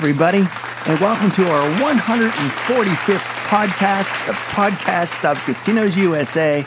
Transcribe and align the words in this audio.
everybody, 0.00 0.38
and 0.86 0.98
welcome 0.98 1.30
to 1.30 1.46
our 1.50 1.68
145th 1.78 3.18
podcast, 3.50 4.26
the 4.26 4.32
podcast 4.32 5.30
of 5.30 5.38
Casinos 5.44 5.94
USA, 5.94 6.64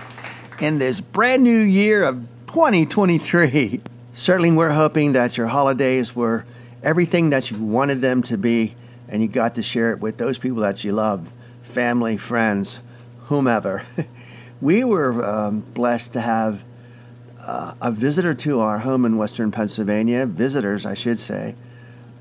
in 0.61 0.77
this 0.77 1.01
brand 1.01 1.41
new 1.41 1.57
year 1.57 2.03
of 2.03 2.17
2023. 2.45 3.81
Certainly, 4.13 4.51
we're 4.51 4.69
hoping 4.69 5.13
that 5.13 5.35
your 5.35 5.47
holidays 5.47 6.15
were 6.15 6.45
everything 6.83 7.31
that 7.31 7.49
you 7.49 7.57
wanted 7.57 8.01
them 8.01 8.21
to 8.21 8.37
be, 8.37 8.75
and 9.07 9.23
you 9.23 9.27
got 9.27 9.55
to 9.55 9.63
share 9.63 9.91
it 9.93 9.99
with 9.99 10.17
those 10.17 10.37
people 10.37 10.59
that 10.59 10.83
you 10.83 10.91
love 10.91 11.27
family, 11.63 12.17
friends, 12.17 12.81
whomever. 13.23 13.83
we 14.61 14.83
were 14.83 15.25
um, 15.25 15.61
blessed 15.73 16.13
to 16.13 16.21
have 16.21 16.63
uh, 17.39 17.73
a 17.81 17.91
visitor 17.91 18.35
to 18.35 18.59
our 18.59 18.77
home 18.77 19.05
in 19.05 19.17
Western 19.17 19.49
Pennsylvania, 19.49 20.27
visitors, 20.27 20.85
I 20.85 20.93
should 20.93 21.17
say. 21.17 21.55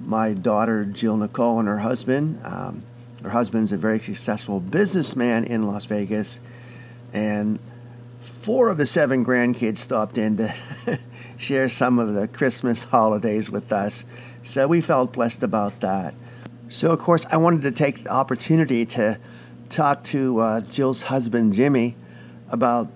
My 0.05 0.34
daughter, 0.34 0.84
Jill 0.84 1.16
Nicole, 1.16 1.59
and 1.59 1.69
her 1.69 1.79
husband. 1.79 2.41
Um, 2.45 2.83
her 3.23 3.30
husband's 3.30 3.73
a 3.73 3.77
very 3.77 4.01
successful 4.01 4.59
businessman 4.59 5.45
in 5.45 5.66
Las 5.66 5.84
Vegas, 5.84 6.41
and 7.12 7.59
four 8.20 8.69
of 8.69 8.78
the 8.78 8.87
seven 8.87 9.25
grandkids 9.25 9.77
stopped 9.77 10.19
in 10.19 10.37
to 10.38 10.55
share 11.37 11.69
some 11.69 11.98
of 11.98 12.15
the 12.15 12.27
Christmas 12.28 12.83
holidays 12.83 13.51
with 13.51 13.73
us. 13.73 14.05
So 14.42 14.66
we 14.66 14.80
felt 14.80 15.12
blessed 15.12 15.45
about 15.45 15.80
that. 15.80 16.14
So, 16.69 16.91
of 16.91 16.98
course, 16.98 17.25
I 17.30 17.37
wanted 17.37 17.62
to 17.62 17.70
take 17.70 18.05
the 18.05 18.11
opportunity 18.11 18.87
to 18.87 19.19
talk 19.69 20.03
to 20.05 20.41
uh, 20.41 20.61
Jill's 20.62 21.03
husband, 21.03 21.53
Jimmy, 21.53 21.95
about 22.50 22.89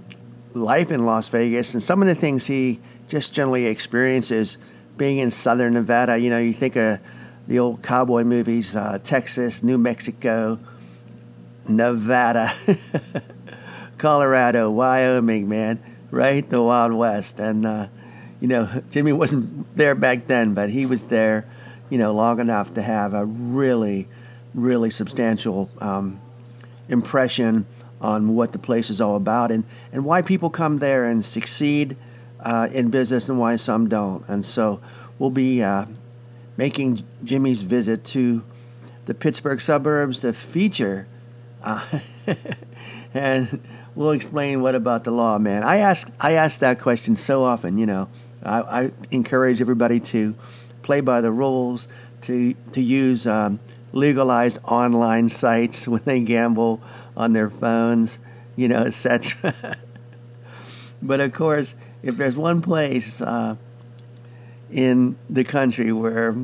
life 0.55 0.91
in 0.91 1.05
Las 1.05 1.29
Vegas 1.29 1.75
and 1.75 1.83
some 1.83 2.03
of 2.03 2.09
the 2.09 2.15
things 2.15 2.47
he 2.47 2.81
just 3.09 3.33
generally 3.33 3.67
experiences 3.67 4.59
being 4.97 5.19
in 5.19 5.31
southern 5.31 5.75
Nevada. 5.75 6.17
You 6.19 6.31
know, 6.31 6.39
you 6.39 6.53
think 6.53 6.77
of 6.77 6.99
the 7.49 7.59
old 7.59 7.83
cowboy 7.83 8.25
movies, 8.25 8.75
uh, 8.75 8.99
Texas, 9.03 9.63
New 9.63 9.79
Mexico, 9.79 10.59
Nevada, 11.69 12.53
Colorado, 13.99 14.71
Wyoming, 14.71 15.49
man, 15.49 15.81
right? 16.11 16.49
The 16.49 16.63
Wild 16.63 16.93
West. 16.93 17.41
And, 17.41 17.67
uh, 17.67 17.89
you 18.41 18.49
know, 18.49 18.69
Jimmy 18.91 19.13
wasn't 19.13 19.77
there 19.77 19.95
back 19.95 20.27
then, 20.27 20.55
but 20.55 20.71
he 20.71 20.87
was 20.87 21.05
there, 21.05 21.47
you 21.91 21.99
know, 21.99 22.13
long 22.13 22.41
enough 22.41 22.75
to 22.75 22.83
have 22.83 23.15
a 23.15 23.25
really, 23.25 24.09
really 24.55 24.91
substantial 24.91 25.71
um, 25.81 26.21
impression 26.89 27.67
on 28.01 28.35
what 28.35 28.53
the 28.53 28.59
place 28.59 28.91
is 28.91 29.01
all 29.01 29.17
about 29.17 29.51
and, 29.51 29.65
and 29.93 30.05
why 30.05 30.21
people 30.21 30.51
come 30.51 30.79
there 30.79 31.07
and 31.07 31.25
succeed 31.25 31.97
uh, 32.47 32.69
in 32.73 32.89
business 32.89 33.29
and 33.29 33.39
why 33.39 33.57
some 33.57 33.89
don't. 33.89 34.25
And 34.29 34.47
so 34.47 34.81
we'll 35.19 35.31
be 35.31 35.63
uh, 35.63 35.85
making 36.57 37.03
Jimmy's 37.25 37.63
visit 37.63 38.05
to 38.05 38.43
the 39.07 39.15
Pittsburgh 39.15 39.61
suburbs 39.61 40.21
the 40.21 40.33
feature. 40.33 41.09
Uh, 41.63 41.85
and 43.15 43.61
we'll 43.97 44.13
explain 44.13 44.63
what 44.63 44.77
about 44.77 45.03
the 45.03 45.11
law, 45.11 45.39
man. 45.39 45.65
I 45.65 45.79
ask 45.79 46.09
I 46.21 46.33
ask 46.33 46.61
that 46.61 46.81
question 46.81 47.17
so 47.17 47.43
often. 47.43 47.79
You 47.79 47.87
know, 47.87 48.09
I, 48.45 48.61
I 48.61 48.91
encourage 49.11 49.61
everybody 49.61 49.99
to 50.01 50.33
play 50.83 51.01
by 51.01 51.21
the 51.21 51.33
rules, 51.33 51.89
to 52.23 52.55
to 52.73 52.81
use 52.81 53.27
um, 53.27 53.59
legalized 53.93 54.61
online 54.65 55.29
sites 55.29 55.89
when 55.89 56.03
they 56.05 56.21
gamble 56.21 56.81
on 57.17 57.33
their 57.33 57.51
phones, 57.51 58.21
you 58.55 58.69
know, 58.69 58.85
etc. 58.85 59.77
but 61.03 61.19
of 61.19 61.33
course, 61.33 61.75
if 62.07 62.17
there's 62.17 62.37
one 62.37 62.63
place 62.63 63.21
uh, 63.21 63.57
in 64.71 65.17
the 65.29 65.43
country 65.43 65.93
where 65.93 66.37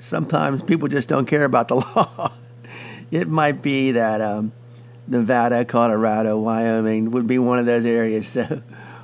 sometimes 0.00 0.62
people 0.62 0.86
just 0.86 1.08
don't 1.08 1.26
care 1.26 1.44
about 1.44 1.68
the 1.68 1.76
law, 1.96 2.32
it 3.10 3.26
might 3.26 3.62
be 3.62 3.92
that 3.92 4.20
um, 4.20 4.52
Nevada, 5.08 5.64
Colorado, 5.64 6.38
Wyoming 6.38 7.10
would 7.12 7.26
be 7.26 7.38
one 7.38 7.58
of 7.58 7.66
those 7.66 7.84
areas. 7.84 8.36
So 8.46 8.62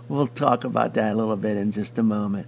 we'll 0.09 0.27
talk 0.27 0.65
about 0.65 0.93
that 0.95 1.15
a 1.15 1.17
little 1.17 1.37
bit 1.37 1.57
in 1.57 1.71
just 1.71 1.99
a 1.99 2.03
moment. 2.03 2.47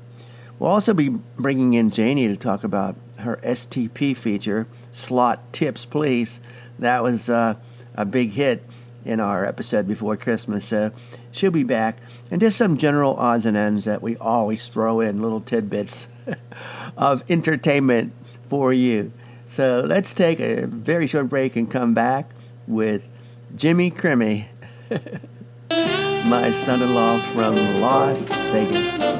We'll 0.58 0.70
also 0.70 0.92
be 0.92 1.08
bringing 1.08 1.74
in 1.74 1.88
Janie 1.88 2.28
to 2.28 2.36
talk 2.36 2.64
about 2.64 2.94
her 3.16 3.38
STP 3.42 4.14
feature, 4.14 4.66
Slot 4.92 5.40
Tips 5.54 5.86
Please. 5.86 6.40
That 6.78 7.02
was 7.02 7.30
uh, 7.30 7.54
a 7.94 8.04
big 8.04 8.32
hit 8.32 8.62
in 9.04 9.20
our 9.20 9.46
episode 9.46 9.86
before 9.86 10.16
Christmas. 10.16 10.66
So 10.66 10.90
she'll 11.30 11.50
be 11.50 11.62
back. 11.64 11.98
And 12.30 12.40
just 12.40 12.56
some 12.56 12.76
general 12.76 13.14
odds 13.16 13.46
and 13.46 13.56
ends 13.56 13.84
that 13.84 14.02
we 14.02 14.16
always 14.16 14.68
throw 14.68 15.00
in 15.00 15.20
little 15.20 15.40
tidbits 15.40 16.08
of 16.96 17.22
entertainment 17.30 18.12
for 18.48 18.72
you. 18.72 19.12
So 19.46 19.84
let's 19.86 20.14
take 20.14 20.40
a 20.40 20.66
very 20.66 21.06
short 21.06 21.28
break 21.28 21.56
and 21.56 21.70
come 21.70 21.92
back 21.94 22.30
with 22.66 23.02
Jimmy 23.56 23.90
Crimmy, 23.90 24.46
my 24.90 26.50
son 26.50 26.82
in 26.82 26.94
law 26.94 27.18
from 27.18 27.54
Las 27.80 28.22
Vegas. 28.52 29.14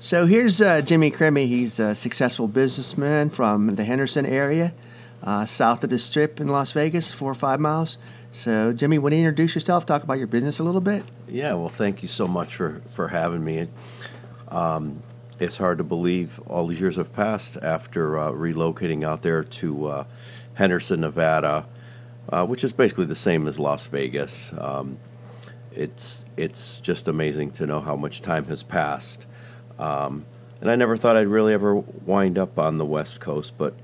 So 0.00 0.26
here's 0.26 0.62
uh, 0.62 0.80
Jimmy 0.80 1.10
Crimmy. 1.10 1.46
He's 1.46 1.78
a 1.78 1.94
successful 1.94 2.48
businessman 2.48 3.30
from 3.30 3.74
the 3.74 3.84
Henderson 3.84 4.24
area, 4.24 4.72
uh, 5.22 5.44
south 5.44 5.84
of 5.84 5.90
the 5.90 5.98
Strip 5.98 6.40
in 6.40 6.48
Las 6.48 6.72
Vegas, 6.72 7.10
four 7.10 7.30
or 7.30 7.34
five 7.34 7.60
miles. 7.60 7.98
So, 8.38 8.72
Jimmy, 8.72 8.98
want 8.98 9.14
to 9.14 9.16
introduce 9.16 9.56
yourself? 9.56 9.84
Talk 9.84 10.04
about 10.04 10.18
your 10.18 10.28
business 10.28 10.60
a 10.60 10.62
little 10.62 10.80
bit. 10.80 11.04
Yeah, 11.26 11.54
well, 11.54 11.68
thank 11.68 12.02
you 12.04 12.08
so 12.08 12.28
much 12.28 12.54
for 12.54 12.80
for 12.94 13.08
having 13.08 13.42
me. 13.42 13.66
Um, 14.46 15.02
it's 15.40 15.56
hard 15.56 15.78
to 15.78 15.84
believe 15.84 16.38
all 16.46 16.68
these 16.68 16.80
years 16.80 16.94
have 16.94 17.12
passed 17.12 17.56
after 17.60 18.16
uh, 18.16 18.30
relocating 18.30 19.04
out 19.04 19.22
there 19.22 19.42
to 19.42 19.86
uh, 19.88 20.04
Henderson, 20.54 21.00
Nevada, 21.00 21.66
uh, 22.28 22.46
which 22.46 22.62
is 22.62 22.72
basically 22.72 23.06
the 23.06 23.16
same 23.16 23.48
as 23.48 23.58
Las 23.58 23.88
Vegas. 23.88 24.52
Um, 24.56 24.98
it's 25.72 26.24
it's 26.36 26.78
just 26.78 27.08
amazing 27.08 27.50
to 27.52 27.66
know 27.66 27.80
how 27.80 27.96
much 27.96 28.22
time 28.22 28.44
has 28.44 28.62
passed. 28.62 29.26
Um, 29.80 30.24
and 30.60 30.70
I 30.70 30.76
never 30.76 30.96
thought 30.96 31.16
I'd 31.16 31.26
really 31.26 31.54
ever 31.54 31.74
wind 31.74 32.38
up 32.38 32.56
on 32.56 32.78
the 32.78 32.86
West 32.86 33.18
Coast, 33.18 33.54
but 33.58 33.74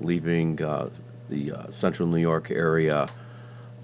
leaving 0.00 0.62
uh, 0.62 0.88
the 1.28 1.52
uh, 1.52 1.70
central 1.70 2.08
New 2.08 2.16
York 2.16 2.50
area, 2.50 3.06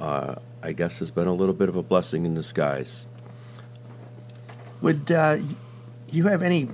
uh, 0.00 0.36
I 0.62 0.72
guess, 0.72 0.98
has 0.98 1.10
been 1.10 1.28
a 1.28 1.32
little 1.32 1.54
bit 1.54 1.68
of 1.68 1.76
a 1.76 1.82
blessing 1.82 2.24
in 2.26 2.34
disguise. 2.34 3.06
Would 4.82 5.10
uh, 5.10 5.38
you 6.08 6.26
have 6.26 6.42
any 6.42 6.68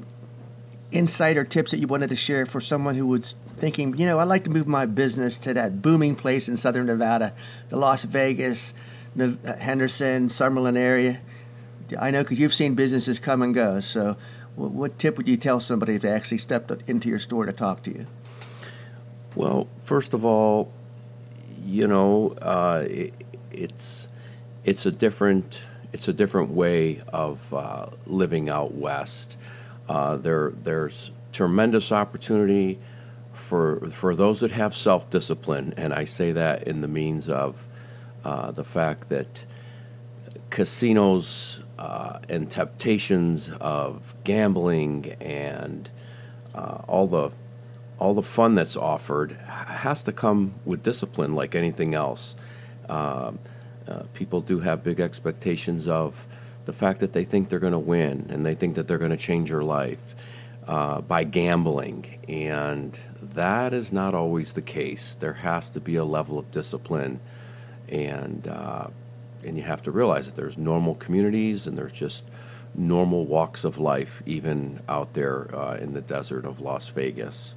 insight 0.91 1.37
or 1.37 1.45
tips 1.45 1.71
that 1.71 1.79
you 1.79 1.87
wanted 1.87 2.11
to 2.11 2.17
share 2.17 2.47
for 2.47 2.61
someone 2.61 2.95
who 2.95 3.07
was 3.07 3.35
thinking, 3.57 3.97
you 3.97 4.07
know, 4.07 4.19
I'd 4.19 4.29
like 4.29 4.45
to 4.45 4.51
move 4.51 4.67
my 4.67 4.87
business 4.87 5.39
to 5.39 5.55
that 5.55 5.81
booming 5.81 6.15
place 6.15 6.49
in 6.49 6.57
southern 6.57 6.87
Nevada, 6.87 7.33
the 7.71 7.77
Las 7.77 8.05
Vegas, 8.05 8.75
Henderson, 9.17 10.29
Summerlin 10.29 10.77
area? 10.77 11.21
I 11.99 12.11
know 12.11 12.23
because 12.23 12.39
you've 12.39 12.55
seen 12.55 12.75
businesses 12.75 13.19
come 13.19 13.43
and 13.43 13.55
go. 13.55 13.81
So, 13.81 14.17
what 14.57 14.99
tip 14.99 15.17
would 15.17 15.29
you 15.29 15.37
tell 15.37 15.61
somebody 15.61 15.95
if 15.95 16.03
they 16.03 16.11
actually 16.11 16.39
stepped 16.39 16.71
into 16.87 17.09
your 17.09 17.19
store 17.19 17.47
to 17.47 17.53
talk 17.53 17.83
to 17.85 17.91
you? 17.91 18.07
Well, 19.35 19.69
first 19.79 20.15
of 20.15 20.25
all, 20.25 20.73
you 21.65 21.87
know, 21.87 22.35
uh, 22.43 22.85
it, 22.89 23.15
it's 23.51 24.09
it's 24.65 24.87
a 24.87 24.93
different 24.93 25.63
it's 25.93 26.09
a 26.09 26.13
different 26.13 26.51
way 26.51 27.01
of 27.13 27.53
uh, 27.55 27.87
living 28.07 28.49
out 28.49 28.75
west. 28.75 29.37
Uh, 29.89 30.17
there 30.17 30.53
there's 30.63 31.11
tremendous 31.33 31.93
opportunity 31.93 32.79
for 33.33 33.81
for 33.91 34.15
those 34.15 34.41
that 34.41 34.51
have 34.51 34.75
self 34.75 35.11
discipline, 35.11 35.75
and 35.77 35.93
I 35.93 36.05
say 36.05 36.33
that 36.33 36.65
in 36.67 36.81
the 36.81 36.89
means 36.89 37.29
of 37.29 37.67
uh, 38.25 38.51
the 38.53 38.65
fact 38.65 39.09
that 39.09 39.45
casinos 40.51 41.61
uh, 41.79 42.19
and 42.29 42.51
temptations 42.51 43.51
of 43.61 44.15
gambling 44.25 45.17
and 45.21 45.89
uh, 46.55 46.83
all 46.87 47.07
the 47.07 47.31
all 48.03 48.15
the 48.15 48.23
fun 48.23 48.57
that's 48.57 48.77
offered 48.77 49.31
has 49.47 50.03
to 50.03 50.13
come 50.13 50.53
with 50.65 50.83
discipline, 50.83 51.37
like 51.37 51.55
anything 51.55 51.95
else. 51.95 52.35
Um, 52.89 53.39
uh, 53.87 54.03
people 54.13 54.41
do 54.41 54.59
have 54.59 54.83
big 54.83 54.99
expectations 54.99 55.87
of 55.87 56.27
the 56.65 56.73
fact 56.73 56.99
that 56.99 57.13
they 57.13 57.23
think 57.23 57.49
they're 57.49 57.61
going 57.61 57.73
to 57.73 57.79
win 57.79 58.27
and 58.29 58.45
they 58.45 58.57
think 58.57 58.75
that 58.75 58.89
they're 58.89 58.99
going 58.99 59.13
to 59.13 59.17
change 59.17 59.49
your 59.49 59.63
life 59.63 60.17
uh, 60.67 61.01
by 61.03 61.23
gambling, 61.23 62.19
and 62.27 62.99
that 63.35 63.73
is 63.73 63.93
not 63.93 64.15
always 64.17 64.53
the 64.53 64.63
case. 64.63 65.15
There 65.15 65.33
has 65.35 65.71
to 65.71 65.81
be 65.81 65.95
a 65.95 66.05
level 66.05 66.41
of 66.41 66.51
discipline 66.51 67.21
and 67.89 68.49
uh, 68.49 68.89
and 69.45 69.57
you 69.57 69.63
have 69.63 69.83
to 69.83 69.93
realize 69.93 70.27
that 70.27 70.35
there's 70.35 70.59
normal 70.59 70.97
communities 70.97 71.69
and 71.69 71.79
there's 71.79 71.93
just 71.93 72.25
normal 72.75 73.27
walks 73.27 73.63
of 73.63 73.79
life 73.79 74.25
even 74.27 74.81
out 74.89 75.15
there 75.15 75.55
uh, 75.55 75.77
in 75.77 75.93
the 75.93 76.01
desert 76.01 76.45
of 76.45 76.61
Las 76.61 76.89
Vegas. 76.89 77.55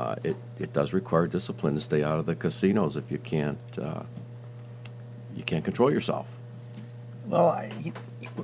Uh, 0.00 0.14
it 0.24 0.36
it 0.58 0.72
does 0.72 0.94
require 0.94 1.26
discipline 1.26 1.74
to 1.74 1.80
stay 1.80 2.02
out 2.02 2.18
of 2.18 2.24
the 2.24 2.34
casinos 2.34 2.96
if 2.96 3.10
you 3.10 3.18
can't 3.18 3.58
uh, 3.78 4.02
you 5.36 5.42
can't 5.42 5.62
control 5.62 5.92
yourself. 5.92 6.26
Well, 7.28 7.48
I, 7.48 7.92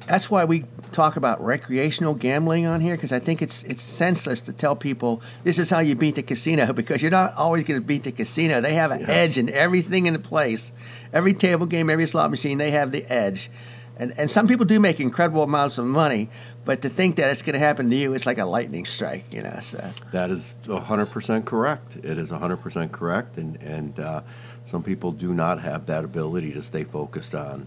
that's 0.07 0.31
why 0.31 0.45
we 0.45 0.67
talk 0.93 1.17
about 1.17 1.43
recreational 1.43 2.15
gambling 2.15 2.67
on 2.67 2.83
here 2.83 2.95
because 2.95 3.11
I 3.11 3.21
think 3.21 3.41
it's 3.41 3.63
it's 3.63 3.83
senseless 3.83 4.43
to 4.43 4.53
tell 4.53 4.77
people 4.77 5.23
this 5.45 5.59
is 5.59 5.71
how 5.71 5.79
you 5.79 5.95
beat 5.95 6.17
the 6.17 6.23
casino 6.23 6.73
because 6.81 7.01
you're 7.01 7.11
not 7.11 7.35
always 7.37 7.65
going 7.65 7.81
to 7.81 7.87
beat 7.87 8.05
the 8.05 8.13
casino. 8.13 8.61
They 8.61 8.75
have 8.75 8.91
an 8.91 9.01
yeah. 9.01 9.11
edge 9.13 9.39
in 9.39 9.49
everything 9.49 10.05
in 10.05 10.13
the 10.13 10.19
place. 10.19 10.73
Every 11.11 11.33
table 11.33 11.65
game, 11.65 11.89
every 11.89 12.07
slot 12.07 12.31
machine, 12.31 12.59
they 12.59 12.73
have 12.73 12.93
the 12.93 13.11
edge. 13.11 13.51
And 13.99 14.13
and 14.19 14.31
some 14.31 14.47
people 14.47 14.67
do 14.67 14.79
make 14.79 15.01
incredible 15.01 15.43
amounts 15.43 15.79
of 15.79 15.87
money, 15.87 16.29
but 16.65 16.83
to 16.83 16.89
think 16.89 17.17
that 17.17 17.31
it's 17.31 17.43
going 17.43 17.55
to 17.55 17.59
happen 17.59 17.89
to 17.89 17.97
you, 17.97 18.13
it's 18.13 18.27
like 18.27 18.39
a 18.39 18.45
lightning 18.45 18.85
strike, 18.85 19.25
you 19.33 19.43
know. 19.43 19.59
So 19.63 19.91
that 20.13 20.31
is 20.31 20.57
hundred 20.69 21.07
percent 21.07 21.47
correct. 21.47 21.97
It 21.97 22.19
is 22.19 22.31
hundred 22.31 22.59
percent 22.59 22.93
correct, 22.93 23.39
and 23.39 23.61
and 23.63 23.99
uh, 23.99 24.21
some 24.65 24.83
people 24.83 25.13
do 25.13 25.33
not 25.33 25.61
have 25.61 25.87
that 25.87 26.05
ability 26.05 26.53
to 26.53 26.63
stay 26.63 26.85
focused 26.85 27.35
on 27.35 27.67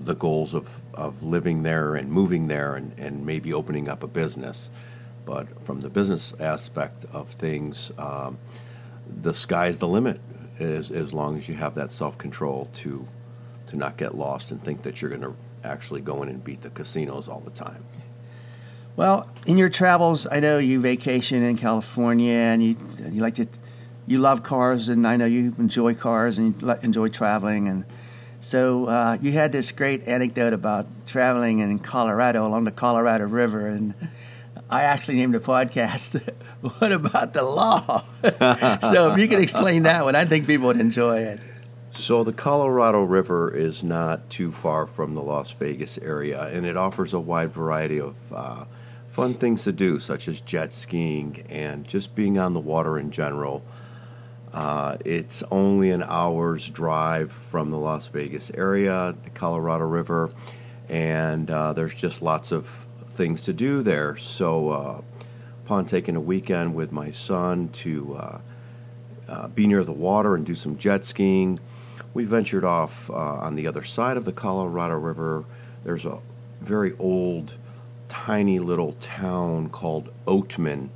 the 0.00 0.14
goals 0.14 0.54
of, 0.54 0.68
of 0.94 1.22
living 1.22 1.62
there 1.62 1.94
and 1.94 2.10
moving 2.10 2.46
there 2.46 2.76
and, 2.76 2.92
and 2.98 3.24
maybe 3.24 3.52
opening 3.52 3.88
up 3.88 4.02
a 4.02 4.06
business. 4.06 4.70
But 5.24 5.46
from 5.64 5.80
the 5.80 5.88
business 5.88 6.34
aspect 6.38 7.06
of 7.12 7.30
things, 7.30 7.90
um, 7.98 8.38
the 9.22 9.34
sky's 9.34 9.78
the 9.78 9.88
limit 9.88 10.20
as, 10.60 10.90
as 10.90 11.12
long 11.12 11.36
as 11.36 11.48
you 11.48 11.54
have 11.54 11.74
that 11.74 11.90
self 11.90 12.16
control 12.18 12.66
to 12.74 13.06
to 13.66 13.76
not 13.76 13.96
get 13.96 14.14
lost 14.14 14.52
and 14.52 14.62
think 14.62 14.82
that 14.82 15.02
you're 15.02 15.10
going 15.10 15.22
to 15.22 15.34
actually 15.66 16.00
go 16.00 16.22
in 16.22 16.28
and 16.28 16.42
beat 16.42 16.62
the 16.62 16.70
casinos 16.70 17.28
all 17.28 17.40
the 17.40 17.50
time. 17.50 17.84
Well, 18.96 19.28
in 19.46 19.58
your 19.58 19.68
travels, 19.68 20.26
I 20.30 20.40
know 20.40 20.58
you 20.58 20.80
vacation 20.80 21.42
in 21.42 21.56
California 21.56 22.32
and 22.32 22.62
you 22.62 22.76
you 23.10 23.20
like 23.20 23.34
to 23.34 23.46
you 24.06 24.18
love 24.18 24.42
cars 24.42 24.88
and 24.88 25.06
I 25.06 25.16
know 25.16 25.26
you 25.26 25.54
enjoy 25.58 25.94
cars 25.94 26.38
and 26.38 26.60
you 26.60 26.70
enjoy 26.82 27.08
traveling 27.08 27.68
and 27.68 27.84
so 28.40 28.84
uh, 28.86 29.18
you 29.20 29.32
had 29.32 29.50
this 29.50 29.72
great 29.72 30.06
anecdote 30.06 30.52
about 30.52 30.86
traveling 31.06 31.60
in 31.60 31.78
Colorado 31.78 32.46
along 32.46 32.64
the 32.64 32.70
Colorado 32.70 33.24
River, 33.24 33.66
and 33.66 33.92
I 34.70 34.82
actually 34.82 35.16
named 35.16 35.34
the 35.34 35.40
podcast 35.40 36.20
"What 36.60 36.92
About 36.92 37.32
the 37.32 37.42
Law?" 37.42 38.04
so 38.22 39.10
if 39.10 39.18
you 39.18 39.28
could 39.28 39.40
explain 39.40 39.84
that 39.84 40.04
one, 40.04 40.14
I 40.14 40.26
think 40.26 40.46
people 40.46 40.68
would 40.68 40.80
enjoy 40.80 41.18
it. 41.20 41.40
So 41.96 42.22
the 42.24 42.32
Colorado 42.32 43.02
River 43.04 43.50
is 43.50 43.82
not 43.82 44.28
too 44.28 44.52
far 44.52 44.86
from 44.86 45.14
the 45.14 45.22
Las 45.22 45.52
Vegas 45.52 45.96
area, 45.96 46.46
and 46.48 46.66
it 46.66 46.76
offers 46.76 47.14
a 47.14 47.18
wide 47.18 47.54
variety 47.54 48.00
of 48.00 48.14
uh, 48.34 48.66
fun 49.08 49.32
things 49.32 49.64
to 49.64 49.72
do, 49.72 49.98
such 49.98 50.28
as 50.28 50.42
jet 50.42 50.74
skiing 50.74 51.42
and 51.48 51.88
just 51.88 52.14
being 52.14 52.38
on 52.38 52.52
the 52.52 52.60
water 52.60 52.98
in 52.98 53.10
general. 53.10 53.62
Uh, 54.52 54.98
it's 55.06 55.42
only 55.50 55.88
an 55.90 56.04
hour's 56.06 56.68
drive 56.68 57.32
from 57.32 57.70
the 57.70 57.78
Las 57.78 58.06
Vegas 58.08 58.50
area, 58.50 59.14
the 59.24 59.30
Colorado 59.30 59.86
River, 59.86 60.30
and 60.90 61.50
uh, 61.50 61.72
there's 61.72 61.94
just 61.94 62.20
lots 62.20 62.52
of 62.52 62.68
things 63.12 63.42
to 63.44 63.54
do 63.54 63.82
there. 63.82 64.18
So, 64.18 64.68
uh, 64.68 65.00
upon 65.64 65.86
taking 65.86 66.14
a 66.14 66.20
weekend 66.20 66.74
with 66.74 66.92
my 66.92 67.10
son 67.10 67.70
to 67.70 68.16
uh, 68.16 68.38
uh, 69.28 69.48
be 69.48 69.66
near 69.66 69.82
the 69.82 69.94
water 69.94 70.34
and 70.34 70.44
do 70.44 70.54
some 70.54 70.76
jet 70.76 71.02
skiing, 71.02 71.58
we 72.16 72.24
ventured 72.24 72.64
off 72.64 73.10
uh, 73.10 73.14
on 73.14 73.56
the 73.56 73.66
other 73.66 73.84
side 73.84 74.16
of 74.16 74.24
the 74.24 74.32
Colorado 74.32 74.94
River. 74.94 75.44
There's 75.84 76.06
a 76.06 76.18
very 76.62 76.94
old, 76.98 77.52
tiny 78.08 78.58
little 78.58 78.92
town 78.92 79.68
called 79.68 80.10
Oatman, 80.26 80.88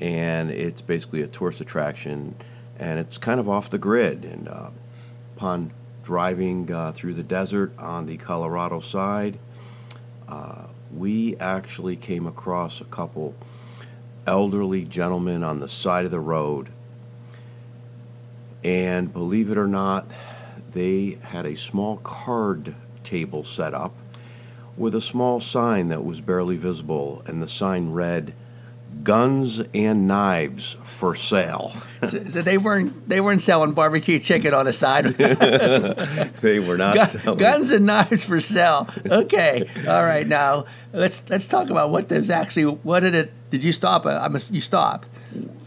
and 0.00 0.50
it's 0.50 0.80
basically 0.80 1.20
a 1.20 1.26
tourist 1.26 1.60
attraction 1.60 2.34
and 2.78 2.98
it's 2.98 3.18
kind 3.18 3.38
of 3.38 3.50
off 3.50 3.68
the 3.68 3.76
grid. 3.76 4.24
And 4.24 4.48
uh, 4.48 4.70
upon 5.36 5.70
driving 6.04 6.72
uh, 6.72 6.92
through 6.92 7.14
the 7.14 7.22
desert 7.22 7.78
on 7.78 8.06
the 8.06 8.16
Colorado 8.16 8.80
side, 8.80 9.38
uh, 10.26 10.64
we 10.96 11.36
actually 11.36 11.96
came 11.96 12.26
across 12.26 12.80
a 12.80 12.84
couple 12.84 13.34
elderly 14.26 14.84
gentlemen 14.84 15.44
on 15.44 15.58
the 15.58 15.68
side 15.68 16.06
of 16.06 16.10
the 16.10 16.18
road. 16.18 16.70
And 18.64 19.12
believe 19.12 19.50
it 19.50 19.58
or 19.58 19.66
not, 19.66 20.10
they 20.72 21.18
had 21.22 21.46
a 21.46 21.56
small 21.56 21.98
card 21.98 22.74
table 23.04 23.44
set 23.44 23.74
up 23.74 23.94
with 24.76 24.94
a 24.94 25.00
small 25.00 25.40
sign 25.40 25.88
that 25.88 26.04
was 26.04 26.20
barely 26.20 26.56
visible, 26.56 27.22
and 27.26 27.42
the 27.42 27.48
sign 27.48 27.90
read, 27.90 28.32
guns 29.02 29.60
and 29.74 30.06
knives 30.06 30.76
for 30.82 31.14
sale. 31.14 31.72
so, 32.06 32.26
so, 32.26 32.42
they 32.42 32.58
weren't 32.58 33.08
they 33.08 33.20
weren't 33.20 33.40
selling 33.40 33.72
barbecue 33.72 34.18
chicken 34.18 34.54
on 34.54 34.64
the 34.66 34.72
side. 34.72 35.04
they 36.40 36.60
were 36.60 36.76
not 36.76 36.94
Gun, 36.94 37.06
selling 37.06 37.38
guns 37.38 37.70
and 37.70 37.86
knives 37.86 38.24
for 38.24 38.40
sale. 38.40 38.88
Okay, 39.06 39.68
all 39.88 40.04
right. 40.04 40.26
Now 40.26 40.66
let's 40.92 41.22
let's 41.28 41.46
talk 41.46 41.70
about 41.70 41.90
what 41.90 42.08
does 42.08 42.30
actually 42.30 42.64
what 42.82 43.00
did 43.00 43.14
it? 43.14 43.32
Did 43.50 43.62
you 43.62 43.72
stop? 43.72 44.06
I 44.06 44.28
must 44.28 44.52
you 44.52 44.60
stopped. 44.60 45.08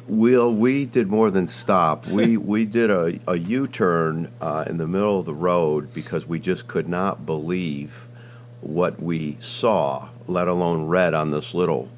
Well, 0.08 0.54
we 0.54 0.86
did 0.86 1.08
more 1.08 1.32
than 1.32 1.48
stop. 1.48 2.06
We 2.08 2.38
we 2.54 2.66
did 2.66 2.92
a, 2.92 3.20
a 3.28 3.38
U 3.38 3.68
turn 3.68 4.32
uh, 4.40 4.66
in 4.68 4.78
the 4.78 4.88
middle 4.88 5.20
of 5.20 5.26
the 5.26 5.34
road 5.34 5.94
because 5.94 6.28
we 6.28 6.40
just 6.40 6.68
could 6.68 6.88
not 6.88 7.26
believe 7.26 8.08
what 8.62 9.02
we 9.02 9.38
saw, 9.40 10.10
let 10.28 10.48
alone 10.48 10.86
read 10.86 11.14
on 11.14 11.30
this 11.30 11.54
little 11.54 11.90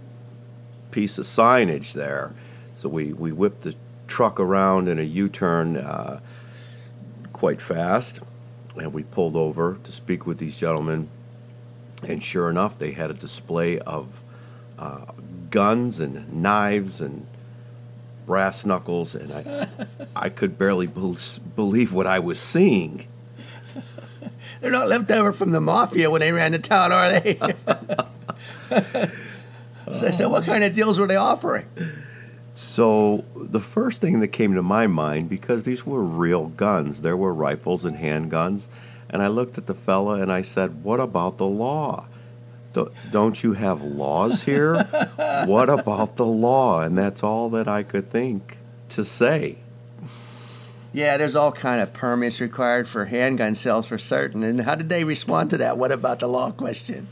piece 0.92 1.18
of 1.18 1.26
signage 1.26 1.94
there. 1.94 2.34
So 2.76 2.90
we, 2.90 3.14
we 3.14 3.32
whipped 3.32 3.62
the 3.62 3.76
truck 4.08 4.40
around 4.40 4.88
in 4.88 5.00
a 5.00 5.04
U 5.04 5.28
turn 5.30 5.78
uh, 5.78 6.20
quite 7.34 7.62
fast, 7.62 8.20
and 8.76 8.94
we 8.94 9.04
pulled 9.04 9.36
over 9.36 9.78
to 9.84 9.92
speak 9.92 10.26
with 10.26 10.38
these 10.38 10.58
gentlemen. 10.58 11.10
And 12.04 12.24
sure 12.24 12.50
enough, 12.50 12.78
they 12.78 12.92
had 12.92 13.12
a 13.12 13.16
display 13.16 13.80
of 13.80 14.24
uh, 14.78 15.06
guns 15.50 16.00
and 16.00 16.32
knives 16.42 17.02
and 17.02 17.26
brass 18.28 18.66
knuckles, 18.66 19.16
and 19.16 19.34
I, 19.34 19.68
I 20.16 20.30
could 20.30 20.60
barely 20.60 20.86
be- 20.86 21.16
believe 21.56 21.94
what 21.94 22.06
I 22.06 22.20
was 22.20 22.40
seeing. 22.40 23.08
They're 24.62 24.70
not 24.70 24.88
left 24.88 25.10
over 25.10 25.34
from 25.34 25.52
the 25.52 25.62
mafia 25.62 26.12
when 26.12 26.22
they 26.22 26.32
ran 26.32 26.52
the 26.52 26.60
town, 26.60 26.92
are 26.92 27.20
they? 27.20 27.40
So, 29.92 30.12
so 30.12 30.28
what 30.28 30.44
kind 30.44 30.66
of 30.66 30.74
deals 30.74 31.00
were 31.00 31.08
they 31.08 31.16
offering? 31.16 31.66
So 32.56 33.24
the 33.36 33.62
first 33.62 34.02
thing 34.02 34.20
that 34.20 34.30
came 34.30 34.54
to 34.56 34.62
my 34.62 34.86
mind, 34.86 35.30
because 35.30 35.64
these 35.64 35.86
were 35.86 36.04
real 36.04 36.48
guns, 36.48 37.02
there 37.02 37.16
were 37.16 37.34
rifles 37.34 37.86
and 37.86 37.96
handguns, 37.96 38.68
and 39.10 39.22
I 39.22 39.28
looked 39.28 39.58
at 39.58 39.66
the 39.66 39.74
fella 39.74 40.16
and 40.22 40.30
I 40.30 40.42
said, 40.42 40.84
"What 40.84 41.00
about 41.00 41.38
the 41.38 41.46
law? 41.46 42.06
Don't 43.12 43.44
you 43.44 43.54
have 43.54 43.82
laws 43.82 44.42
here? 44.42 44.84
what 45.46 45.70
about 45.70 46.16
the 46.16 46.26
law?" 46.26 46.82
And 46.82 46.98
that's 46.98 47.24
all 47.24 47.50
that 47.50 47.68
I 47.68 47.84
could 47.84 48.10
think 48.10 48.58
to 48.90 49.06
say. 49.06 49.58
Yeah, 50.94 51.18
there's 51.18 51.36
all 51.36 51.52
kind 51.52 51.82
of 51.82 51.94
permits 51.94 52.40
required 52.40 52.88
for 52.88 53.06
handgun 53.06 53.56
sales 53.56 53.86
for 53.86 53.98
certain. 53.98 54.44
And 54.44 54.62
how 54.62 54.76
did 54.76 54.90
they 54.90 55.04
respond 55.04 55.52
to 55.52 55.58
that? 55.58 55.78
What 55.78 55.92
about 55.92 56.20
the 56.20 56.28
law 56.28 56.52
question? 56.52 57.08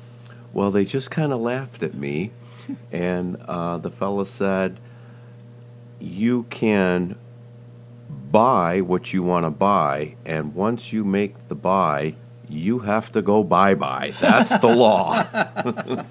Well, 0.53 0.71
they 0.71 0.85
just 0.85 1.11
kind 1.11 1.33
of 1.33 1.41
laughed 1.41 1.83
at 1.83 1.93
me 1.93 2.31
and 2.91 3.37
uh, 3.47 3.77
the 3.77 3.91
fellow 3.91 4.23
said, 4.23 4.79
"You 5.99 6.43
can 6.43 7.15
buy 8.31 8.81
what 8.81 9.13
you 9.13 9.23
want 9.23 9.45
to 9.45 9.49
buy, 9.49 10.15
and 10.25 10.53
once 10.55 10.91
you 10.91 11.03
make 11.03 11.47
the 11.47 11.55
buy, 11.55 12.15
you 12.49 12.79
have 12.79 13.11
to 13.13 13.21
go 13.21 13.43
bye 13.43 13.75
bye. 13.75 14.13
That's 14.19 14.57
the 14.59 14.67
law." 14.67 15.25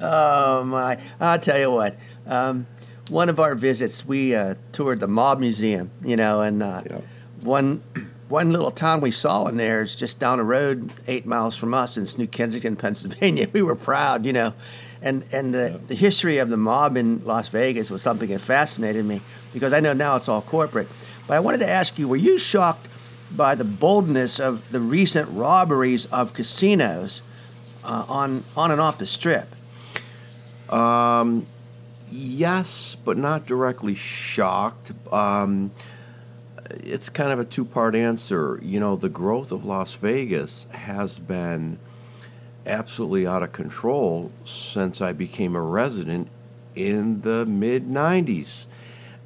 oh 0.00 0.64
my! 0.64 0.98
I'll 1.20 1.38
tell 1.38 1.58
you 1.58 1.70
what. 1.70 1.96
Um, 2.26 2.66
one 3.10 3.28
of 3.28 3.40
our 3.40 3.54
visits, 3.54 4.06
we 4.06 4.34
uh, 4.34 4.54
toured 4.72 5.00
the 5.00 5.08
Mob 5.08 5.40
Museum, 5.40 5.90
you 6.04 6.16
know, 6.16 6.40
and 6.40 6.62
uh, 6.62 6.82
yep. 6.88 7.04
one 7.42 7.82
one 8.28 8.50
little 8.50 8.70
town 8.70 9.00
we 9.00 9.10
saw 9.10 9.46
in 9.46 9.56
there 9.56 9.82
is 9.82 9.96
just 9.96 10.20
down 10.20 10.38
the 10.38 10.44
road, 10.44 10.92
eight 11.08 11.26
miles 11.26 11.56
from 11.56 11.74
us. 11.74 11.96
It's 11.96 12.16
New 12.16 12.28
Kensington, 12.28 12.76
Pennsylvania. 12.76 13.48
We 13.52 13.62
were 13.62 13.74
proud, 13.74 14.24
you 14.24 14.32
know, 14.32 14.54
and 15.02 15.24
and 15.32 15.52
the, 15.54 15.80
the 15.88 15.94
history 15.94 16.38
of 16.38 16.48
the 16.48 16.56
mob 16.56 16.96
in 16.96 17.24
Las 17.24 17.48
Vegas 17.48 17.90
was 17.90 18.02
something 18.02 18.30
that 18.30 18.40
fascinated 18.40 19.04
me 19.04 19.20
because 19.52 19.72
I 19.72 19.80
know 19.80 19.92
now 19.92 20.16
it's 20.16 20.28
all 20.28 20.42
corporate. 20.42 20.88
But 21.26 21.34
I 21.34 21.40
wanted 21.40 21.58
to 21.58 21.68
ask 21.68 21.98
you: 21.98 22.08
Were 22.08 22.16
you 22.16 22.38
shocked 22.38 22.86
by 23.36 23.54
the 23.54 23.64
boldness 23.64 24.40
of 24.40 24.70
the 24.70 24.80
recent 24.80 25.28
robberies 25.30 26.06
of 26.06 26.32
casinos 26.32 27.22
uh, 27.84 28.04
on 28.08 28.44
on 28.56 28.70
and 28.70 28.80
off 28.80 28.98
the 28.98 29.06
strip? 29.06 29.48
Um, 30.70 31.46
yes, 32.10 32.96
but 33.04 33.16
not 33.16 33.46
directly 33.46 33.94
shocked. 33.94 34.92
Um, 35.12 35.70
it's 36.70 37.08
kind 37.08 37.32
of 37.32 37.40
a 37.40 37.44
two 37.44 37.64
part 37.64 37.94
answer. 37.94 38.58
You 38.62 38.80
know, 38.80 38.96
the 38.96 39.08
growth 39.08 39.52
of 39.52 39.64
Las 39.64 39.94
Vegas 39.94 40.66
has 40.70 41.18
been 41.18 41.78
absolutely 42.66 43.26
out 43.26 43.42
of 43.42 43.52
control 43.52 44.30
since 44.44 45.00
I 45.00 45.12
became 45.12 45.56
a 45.56 45.62
resident 45.62 46.28
in 46.74 47.20
the 47.22 47.46
mid 47.46 47.88
90s. 47.88 48.66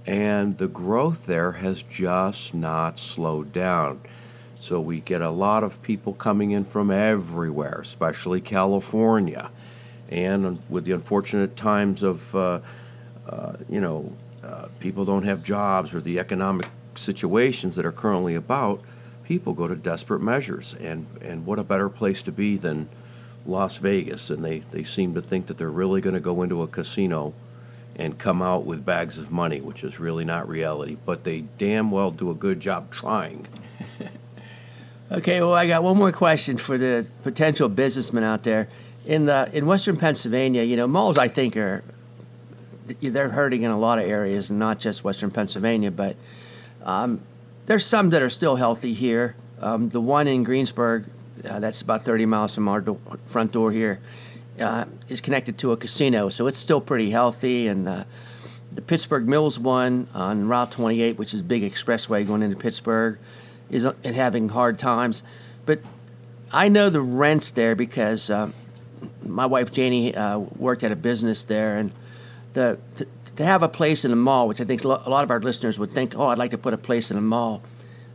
And 0.07 0.59
the 0.59 0.69
growth 0.69 1.27
there 1.27 1.53
has 1.53 1.83
just 1.83 2.55
not 2.55 2.99
slowed 2.99 3.53
down. 3.53 4.01
So 4.61 4.81
we 4.81 5.01
get 5.01 5.21
a 5.21 5.31
lot 5.31 5.65
of 5.65 5.81
people 5.83 6.15
coming 6.15 6.53
in 6.53 6.65
from 6.65 6.91
everywhere, 6.91 7.81
especially 7.83 8.41
California. 8.41 9.51
And 10.11 10.59
with 10.69 10.85
the 10.85 10.93
unfortunate 10.93 11.57
times 11.57 12.03
of, 12.03 12.35
uh, 12.35 12.61
uh, 13.27 13.57
you 13.69 13.81
know, 13.81 14.13
uh, 14.43 14.69
people 14.79 15.05
don't 15.05 15.25
have 15.25 15.43
jobs 15.43 15.95
or 15.95 16.01
the 16.01 16.19
economic 16.19 16.67
situations 16.95 17.75
that 17.77 17.87
are 17.87 17.93
currently 17.93 18.35
about, 18.35 18.83
people 19.25 19.55
go 19.55 19.67
to 19.67 19.77
desperate 19.77 20.21
measures. 20.21 20.75
And, 20.81 21.07
and 21.23 21.45
what 21.47 21.59
a 21.59 21.65
better 21.65 21.89
place 21.89 22.23
to 22.23 22.33
be 22.33 22.59
than 22.59 22.89
Las 23.47 23.79
Vegas. 23.79 24.29
And 24.29 24.45
they, 24.45 24.59
they 24.71 24.83
seem 24.83 25.15
to 25.15 25.23
think 25.23 25.47
that 25.47 25.57
they're 25.57 25.71
really 25.71 26.03
going 26.03 26.15
to 26.15 26.21
go 26.21 26.43
into 26.43 26.63
a 26.63 26.67
casino 26.67 27.33
and 27.97 28.19
come 28.19 28.43
out 28.43 28.65
with 28.65 28.85
bags 28.85 29.19
of 29.19 29.31
money, 29.31 29.61
which 29.61 29.85
is 29.85 30.01
really 30.01 30.25
not 30.25 30.49
reality. 30.49 30.97
But 31.05 31.25
they 31.25 31.43
damn 31.59 31.91
well 31.91 32.11
do 32.11 32.31
a 32.31 32.35
good 32.35 32.61
job 32.61 32.91
trying. 32.91 33.47
okay, 35.13 35.41
well, 35.41 35.55
I 35.55 35.67
got 35.67 35.83
one 35.83 35.97
more 35.97 36.13
question 36.13 36.59
for 36.59 36.79
the 36.79 37.07
potential 37.23 37.69
businessmen 37.69 38.25
out 38.25 38.43
there. 38.43 38.69
In 39.07 39.27
the 39.27 39.51
in 39.53 39.67
Western 39.67 39.97
Pennsylvania, 39.97 40.63
you 40.63 40.77
know, 40.77 40.87
malls 40.87 41.19
I 41.19 41.29
think 41.29 41.57
are 41.57 41.85
they're 43.01 43.29
hurting 43.29 43.63
in 43.63 43.71
a 43.71 43.79
lot 43.79 43.99
of 43.99 44.09
areas, 44.09 44.51
and 44.51 44.59
not 44.59 44.79
just 44.79 45.05
Western 45.05 45.31
Pennsylvania, 45.31 45.91
but 45.91 46.17
um, 46.83 47.21
there's 47.67 47.87
some 47.87 48.11
that 48.11 48.23
are 48.23 48.31
still 48.31 48.57
healthy 48.57 48.93
here. 48.93 49.37
Um, 49.61 49.89
the 49.89 50.01
one 50.01 50.27
in 50.27 50.43
Greensburg, 50.43 51.07
uh, 51.49 51.61
that's 51.61 51.81
about 51.81 52.05
30 52.05 52.27
miles 52.27 52.55
from 52.55 52.69
our 52.69 52.81
do- 52.81 53.01
front 53.27 53.53
door 53.53 53.73
here, 53.73 54.01
uh, 54.61 54.85
is 55.09 55.21
connected 55.21 55.59
to 55.59 55.73
a 55.73 55.77
casino, 55.77 56.29
so 56.29 56.47
it's 56.47 56.59
still 56.59 56.81
pretty 56.81 57.11
healthy. 57.11 57.69
And 57.69 57.89
uh, 57.89 58.05
the 58.73 58.83
Pittsburgh 58.83 59.27
Mills 59.27 59.59
one 59.59 60.09
on 60.15 60.49
Route 60.49 60.73
28, 60.73 61.19
which 61.19 61.35
is 61.35 61.43
big 61.43 61.63
expressway 61.63 62.27
going 62.27 62.43
into 62.43 62.57
Pittsburgh, 62.57 63.19
is 63.71 63.85
uh, 63.85 63.95
having 64.05 64.49
hard 64.49 64.79
times. 64.79 65.23
But 65.67 65.81
I 66.53 66.69
know 66.69 66.91
the 66.91 67.01
rents 67.01 67.51
there 67.53 67.75
because 67.75 68.31
uh, 68.31 68.51
my 69.23 69.47
wife 69.47 69.73
Janie 69.73 70.15
uh, 70.15 70.39
worked 70.39 70.83
at 70.85 70.93
a 70.93 70.97
business 70.97 71.45
there, 71.45 71.77
and 71.77 71.93
the 72.53 72.79
to, 72.97 73.07
to, 73.37 73.45
have 73.45 73.63
a 73.63 73.69
place 73.69 74.05
in 74.05 74.13
a 74.13 74.17
mall, 74.17 74.47
which 74.47 74.61
I 74.61 74.65
think 74.65 74.85
a 74.85 74.89
lot 74.89 75.25
of 75.25 75.31
our 75.31 75.41
listeners 75.41 75.79
would 75.79 75.91
think, 75.91 76.15
oh, 76.17 76.29
I'd 76.29 76.39
like 76.39 76.53
to 76.53 76.59
put 76.59 76.73
a 76.73 76.79
place 76.79 77.11
in 77.11 77.17
a 77.17 77.21
mall. 77.21 77.63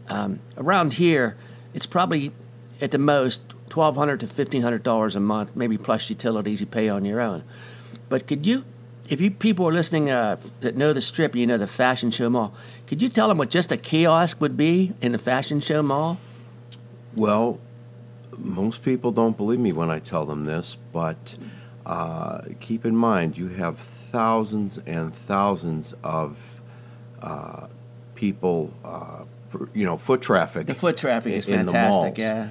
Um, 0.08 0.40
around 0.58 0.94
here, 0.94 1.36
it's 1.74 1.86
probably 1.86 2.32
at 2.82 2.92
the 2.92 2.98
most 2.98 3.42
twelve 3.80 3.96
hundred 3.96 4.20
to 4.20 4.28
fifteen 4.28 4.62
hundred 4.62 4.84
dollars 4.84 5.16
a 5.16 5.22
month, 5.22 5.56
maybe 5.56 5.78
plus 5.78 6.10
utilities 6.10 6.60
you 6.60 6.66
pay 6.66 6.90
on 6.90 7.06
your 7.06 7.22
own. 7.22 7.42
But 8.10 8.28
could 8.28 8.46
you, 8.46 8.66
if 9.08 9.22
you 9.22 9.32
people 9.32 9.66
are 9.70 9.72
listening 9.72 10.10
uh, 10.10 10.36
that 10.60 10.76
know 10.76 10.92
the 10.92 11.02
strip, 11.02 11.34
you 11.34 11.48
know 11.48 11.58
the 11.58 11.66
Fashion 11.66 12.12
Show 12.12 12.30
Mall, 12.30 12.54
could 12.88 13.02
you 13.02 13.08
tell 13.08 13.30
them 13.30 13.38
what 13.38 13.50
just 13.50 13.72
a 13.72 13.78
kiosk 13.78 14.42
would 14.42 14.58
be 14.58 14.92
in 15.02 15.14
the 15.14 15.18
Fashion 15.18 15.62
Show 15.62 15.82
Mall? 15.82 16.18
Well, 17.16 17.58
most 18.38 18.84
people 18.84 19.12
don't 19.14 19.38
believe 19.38 19.62
me 19.62 19.72
when 19.72 19.90
I 19.90 20.00
tell 20.00 20.26
them 20.26 20.44
this, 20.44 20.78
but 20.92 21.38
uh, 21.86 22.42
keep 22.60 22.86
in 22.86 22.98
mind 22.98 23.38
you 23.38 23.48
have 23.48 23.78
thousands 23.78 24.78
and 24.88 25.16
thousands 25.16 25.94
of 26.04 26.38
uh, 27.22 27.68
people, 28.14 28.74
uh, 28.84 29.24
you 29.74 29.86
know, 29.86 29.98
foot 29.98 30.22
traffic. 30.22 30.68
The 30.68 30.76
foot 30.76 30.98
traffic 30.98 31.32
is 31.32 31.48
in 31.48 31.66
fantastic. 31.66 32.18
Yeah. 32.18 32.50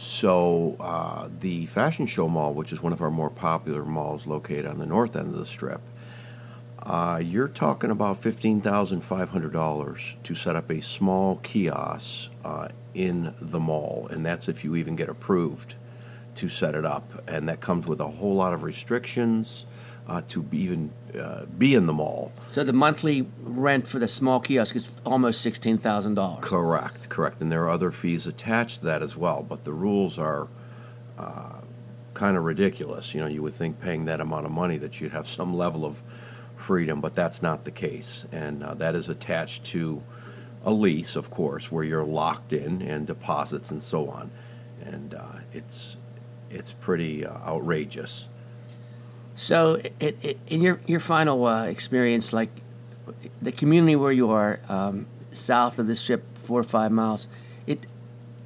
So 0.00 0.76
uh, 0.80 1.28
the 1.40 1.66
Fashion 1.66 2.06
Show 2.06 2.26
Mall, 2.26 2.54
which 2.54 2.72
is 2.72 2.80
one 2.82 2.94
of 2.94 3.02
our 3.02 3.10
more 3.10 3.28
popular 3.28 3.84
malls 3.84 4.26
located 4.26 4.64
on 4.64 4.78
the 4.78 4.86
north 4.86 5.14
end 5.14 5.26
of 5.26 5.34
the 5.34 5.44
strip, 5.44 5.82
uh, 6.78 7.20
you're 7.22 7.48
talking 7.48 7.90
about 7.90 8.22
fifteen 8.22 8.62
thousand 8.62 9.02
five 9.02 9.28
hundred 9.28 9.52
dollars 9.52 10.16
to 10.24 10.34
set 10.34 10.56
up 10.56 10.70
a 10.70 10.80
small 10.80 11.36
kiosk 11.42 12.30
uh, 12.46 12.68
in 12.94 13.34
the 13.42 13.60
mall, 13.60 14.08
and 14.10 14.24
that's 14.24 14.48
if 14.48 14.64
you 14.64 14.74
even 14.74 14.96
get 14.96 15.10
approved 15.10 15.74
to 16.36 16.48
set 16.48 16.74
it 16.74 16.86
up, 16.86 17.22
and 17.28 17.46
that 17.50 17.60
comes 17.60 17.86
with 17.86 18.00
a 18.00 18.08
whole 18.08 18.34
lot 18.34 18.54
of 18.54 18.62
restrictions 18.62 19.66
uh, 20.10 20.20
to 20.26 20.42
be 20.42 20.58
even 20.58 20.90
uh, 21.18 21.44
be 21.56 21.74
in 21.76 21.86
the 21.86 21.92
mall. 21.92 22.32
So 22.48 22.64
the 22.64 22.72
monthly 22.72 23.26
rent 23.44 23.86
for 23.86 24.00
the 24.00 24.08
small 24.08 24.40
kiosk 24.40 24.74
is 24.74 24.90
almost 25.06 25.40
sixteen 25.40 25.78
thousand 25.78 26.14
dollars. 26.14 26.44
Correct, 26.44 27.08
correct, 27.08 27.40
and 27.40 27.50
there 27.50 27.62
are 27.62 27.70
other 27.70 27.92
fees 27.92 28.26
attached 28.26 28.80
to 28.80 28.86
that 28.86 29.02
as 29.02 29.16
well. 29.16 29.46
But 29.48 29.62
the 29.62 29.72
rules 29.72 30.18
are 30.18 30.48
uh, 31.16 31.60
kind 32.14 32.36
of 32.36 32.44
ridiculous. 32.44 33.14
You 33.14 33.20
know, 33.20 33.28
you 33.28 33.40
would 33.42 33.54
think 33.54 33.80
paying 33.80 34.04
that 34.06 34.20
amount 34.20 34.46
of 34.46 34.52
money 34.52 34.78
that 34.78 35.00
you'd 35.00 35.12
have 35.12 35.28
some 35.28 35.54
level 35.54 35.84
of 35.84 36.02
freedom, 36.56 37.00
but 37.00 37.14
that's 37.14 37.40
not 37.40 37.64
the 37.64 37.70
case, 37.70 38.26
and 38.32 38.64
uh, 38.64 38.74
that 38.74 38.96
is 38.96 39.08
attached 39.08 39.62
to 39.64 40.02
a 40.64 40.72
lease, 40.72 41.14
of 41.14 41.30
course, 41.30 41.70
where 41.70 41.84
you're 41.84 42.04
locked 42.04 42.52
in 42.52 42.82
and 42.82 43.06
deposits 43.06 43.70
and 43.70 43.80
so 43.80 44.10
on, 44.10 44.28
and 44.84 45.14
uh, 45.14 45.38
it's 45.52 45.96
it's 46.50 46.72
pretty 46.72 47.24
uh, 47.24 47.32
outrageous. 47.46 48.26
So, 49.36 49.80
it, 50.00 50.16
it, 50.22 50.38
in 50.48 50.60
your 50.60 50.80
your 50.86 51.00
final 51.00 51.46
uh, 51.46 51.66
experience, 51.66 52.32
like 52.32 52.50
the 53.42 53.52
community 53.52 53.96
where 53.96 54.12
you 54.12 54.30
are, 54.30 54.60
um, 54.68 55.06
south 55.32 55.78
of 55.78 55.86
the 55.86 55.96
strip, 55.96 56.24
four 56.44 56.60
or 56.60 56.64
five 56.64 56.92
miles, 56.92 57.26
it. 57.66 57.86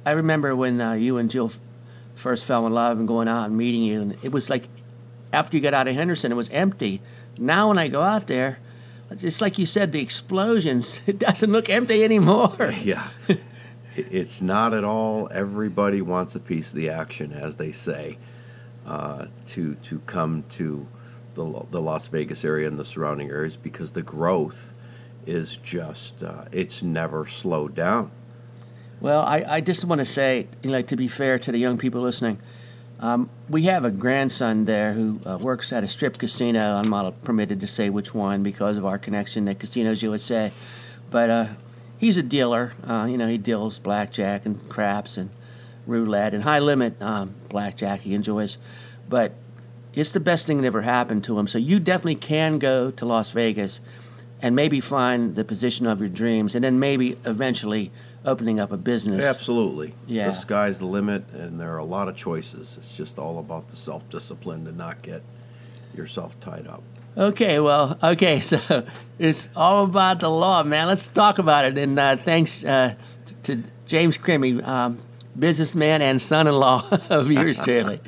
I 0.05 0.11
remember 0.11 0.55
when 0.55 0.79
uh, 0.79 0.93
you 0.93 1.17
and 1.17 1.29
Jill 1.29 1.51
first 2.15 2.45
fell 2.45 2.67
in 2.67 2.73
love 2.73 2.99
and 2.99 3.07
going 3.07 3.27
out 3.27 3.45
and 3.45 3.57
meeting 3.57 3.81
you, 3.81 4.01
and 4.01 4.17
it 4.23 4.31
was 4.31 4.49
like 4.49 4.67
after 5.33 5.57
you 5.57 5.63
got 5.63 5.73
out 5.73 5.87
of 5.87 5.95
Henderson, 5.95 6.31
it 6.31 6.35
was 6.35 6.49
empty. 6.49 7.01
Now, 7.37 7.69
when 7.69 7.77
I 7.77 7.87
go 7.87 8.01
out 8.01 8.27
there, 8.27 8.59
just 9.17 9.41
like 9.41 9.57
you 9.57 9.65
said, 9.65 9.91
the 9.91 10.01
explosions, 10.01 11.01
it 11.07 11.19
doesn't 11.19 11.51
look 11.51 11.69
empty 11.69 12.03
anymore. 12.03 12.55
Yeah. 12.83 13.09
it's 13.95 14.41
not 14.41 14.73
at 14.73 14.83
all. 14.83 15.29
Everybody 15.31 16.01
wants 16.01 16.35
a 16.35 16.39
piece 16.39 16.69
of 16.69 16.75
the 16.75 16.89
action, 16.89 17.31
as 17.31 17.55
they 17.55 17.71
say 17.71 18.17
uh, 18.85 19.25
to 19.47 19.75
to 19.75 19.99
come 19.99 20.43
to 20.49 20.85
the, 21.35 21.65
the 21.71 21.81
Las 21.81 22.07
Vegas 22.07 22.45
area 22.45 22.67
and 22.67 22.77
the 22.77 22.85
surrounding 22.85 23.29
areas 23.29 23.57
because 23.57 23.91
the 23.91 24.01
growth 24.01 24.73
is 25.25 25.57
just 25.57 26.23
uh, 26.23 26.45
it's 26.51 26.83
never 26.83 27.25
slowed 27.25 27.75
down. 27.75 28.11
Well, 29.01 29.21
I, 29.21 29.43
I 29.47 29.61
just 29.61 29.85
want 29.85 29.99
to 29.99 30.05
say, 30.05 30.47
you 30.63 30.71
know, 30.71 30.81
to 30.81 30.95
be 30.95 31.07
fair 31.07 31.37
to 31.39 31.51
the 31.51 31.57
young 31.57 31.77
people 31.77 32.01
listening, 32.01 32.39
um, 32.99 33.29
we 33.49 33.63
have 33.63 33.83
a 33.83 33.91
grandson 33.91 34.63
there 34.65 34.93
who 34.93 35.19
uh, 35.25 35.37
works 35.37 35.73
at 35.73 35.83
a 35.83 35.89
strip 35.89 36.17
casino. 36.17 36.75
I'm 36.75 36.89
not 36.89 37.21
permitted 37.23 37.59
to 37.59 37.67
say 37.67 37.89
which 37.89 38.13
one 38.13 38.41
because 38.41 38.77
of 38.77 38.85
our 38.85 38.97
connection 38.97 39.47
at 39.49 39.59
Casinos 39.59 40.01
USA, 40.01 40.51
but 41.11 41.29
uh, 41.29 41.47
he's 41.97 42.17
a 42.17 42.23
dealer. 42.23 42.71
Uh, 42.87 43.07
you 43.09 43.17
know, 43.17 43.27
he 43.27 43.37
deals 43.37 43.79
blackjack 43.79 44.45
and 44.45 44.69
craps 44.69 45.17
and 45.17 45.29
roulette 45.87 46.33
and 46.33 46.43
high 46.43 46.59
limit 46.59 47.01
um, 47.01 47.33
blackjack 47.49 48.01
he 48.01 48.13
enjoys. 48.13 48.57
But 49.07 49.33
it's 49.93 50.11
the 50.11 50.19
best 50.19 50.45
thing 50.45 50.61
that 50.61 50.67
ever 50.67 50.81
happened 50.81 51.23
to 51.25 51.37
him. 51.39 51.47
So 51.47 51.57
you 51.57 51.79
definitely 51.79 52.15
can 52.15 52.59
go 52.59 52.91
to 52.91 53.05
Las 53.05 53.31
Vegas 53.31 53.79
and 54.41 54.55
maybe 54.55 54.81
find 54.81 55.35
the 55.35 55.43
position 55.43 55.87
of 55.87 55.99
your 55.99 56.09
dreams 56.09 56.55
and 56.55 56.63
then 56.63 56.79
maybe 56.79 57.17
eventually 57.25 57.91
opening 58.25 58.59
up 58.59 58.71
a 58.71 58.77
business. 58.77 59.23
Absolutely. 59.23 59.93
Yeah. 60.07 60.27
The 60.27 60.33
sky's 60.33 60.79
the 60.79 60.87
limit 60.87 61.23
and 61.33 61.59
there 61.59 61.73
are 61.73 61.77
a 61.77 61.85
lot 61.85 62.07
of 62.07 62.15
choices. 62.15 62.75
It's 62.77 62.95
just 62.95 63.19
all 63.19 63.39
about 63.39 63.69
the 63.69 63.75
self 63.75 64.07
discipline 64.09 64.65
to 64.65 64.71
not 64.71 65.01
get 65.01 65.21
yourself 65.95 66.37
tied 66.39 66.67
up. 66.67 66.83
Okay, 67.17 67.59
well, 67.59 67.97
okay, 68.03 68.41
so 68.41 68.85
it's 69.19 69.47
all 69.55 69.85
about 69.85 70.19
the 70.19 70.29
law, 70.29 70.63
man. 70.63 70.87
Let's 70.87 71.07
talk 71.07 71.39
about 71.39 71.65
it. 71.65 71.77
And 71.77 71.97
uh, 71.97 72.17
thanks 72.17 72.63
uh, 72.65 72.95
to 73.43 73.63
James 73.85 74.17
Crimmy. 74.17 74.65
Um, 74.67 74.97
businessman 75.39 76.01
and 76.01 76.21
son-in-law 76.21 76.87
of 77.09 77.31
yours 77.31 77.59
truly. 77.59 77.99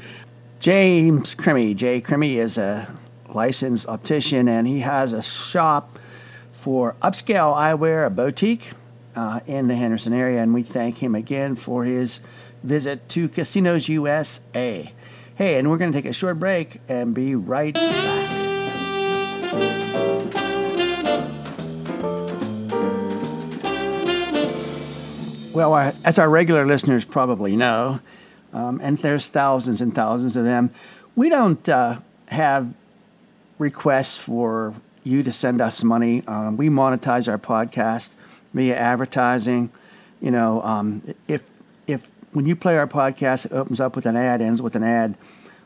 James 0.59 1.35
Crimmy. 1.35 1.75
Jay 1.75 2.01
Crimmy 2.01 2.35
is 2.35 2.57
a 2.57 2.87
licensed 3.29 3.87
optician, 3.87 4.47
and 4.47 4.67
he 4.67 4.79
has 4.79 5.13
a 5.13 5.21
shop 5.21 5.97
for 6.53 6.95
upscale 7.03 7.55
eyewear, 7.55 8.07
a 8.07 8.09
boutique 8.09 8.71
uh, 9.15 9.39
in 9.47 9.67
the 9.67 9.75
Henderson 9.75 10.13
area. 10.13 10.41
And 10.41 10.53
we 10.53 10.63
thank 10.63 10.97
him 10.97 11.15
again 11.15 11.55
for 11.55 11.83
his 11.83 12.19
visit 12.63 13.07
to 13.09 13.29
Casinos 13.29 13.87
USA. 13.87 14.91
Hey, 15.35 15.59
and 15.59 15.69
we're 15.69 15.77
going 15.77 15.91
to 15.91 15.97
take 16.01 16.09
a 16.09 16.13
short 16.13 16.39
break 16.39 16.81
and 16.89 17.13
be 17.13 17.35
right 17.35 17.75
back. 17.75 18.37
Well, 25.57 25.73
uh, 25.73 25.91
as 26.05 26.19
our 26.19 26.29
regular 26.29 26.67
listeners 26.67 27.03
probably 27.03 27.55
know, 27.55 27.99
um, 28.53 28.79
and 28.79 28.95
there's 28.99 29.27
thousands 29.27 29.81
and 29.81 29.95
thousands 29.95 30.35
of 30.35 30.43
them, 30.43 30.69
we 31.15 31.29
don't 31.29 31.67
uh, 31.67 31.97
have 32.27 32.71
requests 33.57 34.17
for 34.17 34.75
you 35.03 35.23
to 35.23 35.31
send 35.31 35.59
us 35.59 35.83
money. 35.83 36.23
Um, 36.27 36.57
we 36.57 36.69
monetize 36.69 37.27
our 37.27 37.39
podcast 37.39 38.11
via 38.53 38.75
advertising. 38.75 39.71
You 40.21 40.29
know, 40.29 40.61
um, 40.61 41.01
if 41.27 41.49
if 41.87 42.07
when 42.33 42.45
you 42.45 42.55
play 42.55 42.77
our 42.77 42.85
podcast, 42.85 43.47
it 43.47 43.51
opens 43.51 43.79
up 43.79 43.95
with 43.95 44.05
an 44.05 44.15
ad, 44.15 44.43
ends 44.43 44.61
with 44.61 44.75
an 44.75 44.83
ad. 44.83 45.17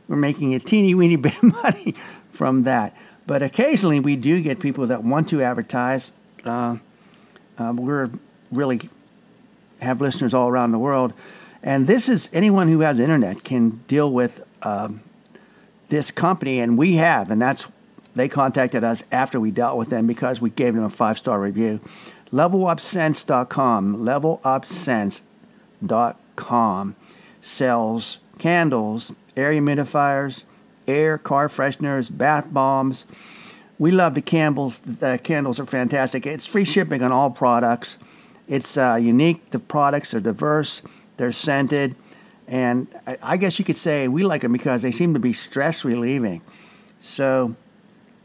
We're 0.07 0.15
making 0.15 0.55
a 0.55 0.60
teeny 0.60 0.95
weeny 0.95 1.15
bit 1.17 1.36
of 1.36 1.43
money 1.43 1.95
from 2.31 2.63
that. 2.63 2.95
But 3.27 3.43
occasionally 3.43 4.00
we 4.00 4.15
do 4.15 4.41
get 4.41 4.62
people 4.62 4.88
that 4.88 5.03
want 5.03 5.27
to 5.27 5.43
advertise. 5.43 6.13
Uh, 6.45 6.77
uh, 7.57 7.74
we're 7.75 8.10
really 8.53 8.79
have 9.82 10.02
listeners 10.02 10.34
all 10.34 10.48
around 10.48 10.72
the 10.72 10.80
world. 10.80 11.14
And 11.64 11.88
this 11.88 12.10
is 12.10 12.30
anyone 12.34 12.68
who 12.68 12.80
has 12.80 13.00
internet 13.00 13.44
can 13.44 13.70
deal 13.88 14.12
with 14.12 14.44
um, 14.64 15.02
this 15.90 16.12
company, 16.12 16.60
and 16.60 16.78
we 16.78 16.96
have, 16.96 17.32
and 17.32 17.42
that's 17.42 17.66
they 18.16 18.28
contacted 18.28 18.84
us 18.84 19.04
after 19.12 19.40
we 19.40 19.52
dealt 19.52 19.78
with 19.78 19.90
them 19.90 20.06
because 20.06 20.42
we 20.42 20.50
gave 20.50 20.76
them 20.76 20.84
a 20.84 20.90
five 20.90 21.18
star 21.18 21.40
review. 21.40 21.80
LevelUpScents.com, 22.34 23.98
LevelUpScents.com 23.98 26.96
sells 27.42 28.20
candles, 28.38 29.14
air 29.38 29.52
humidifiers, 29.52 30.44
air, 30.88 31.18
car 31.18 31.48
fresheners, 31.48 32.16
bath 32.16 32.48
bombs. 32.52 33.06
We 33.80 33.92
love 33.92 34.16
the 34.16 34.22
candles. 34.22 34.80
The 34.80 35.20
candles 35.24 35.60
are 35.60 35.66
fantastic. 35.66 36.26
It's 36.26 36.46
free 36.46 36.66
shipping 36.66 37.02
on 37.02 37.12
all 37.12 37.30
products. 37.30 37.98
It's 38.51 38.77
uh, 38.77 39.00
unique. 39.01 39.50
The 39.51 39.60
products 39.60 40.13
are 40.13 40.20
diverse. 40.20 40.81
They're 41.15 41.31
scented. 41.31 41.96
And 42.50 42.86
I 43.24 43.38
guess 43.38 43.58
you 43.58 43.63
could 43.63 43.77
say 43.77 44.10
we 44.10 44.24
like 44.24 44.41
them 44.41 44.51
because 44.51 44.81
they 44.81 44.91
seem 44.91 45.13
to 45.13 45.22
be 45.22 45.31
stress 45.31 45.86
relieving. 45.86 46.41
So, 47.00 47.55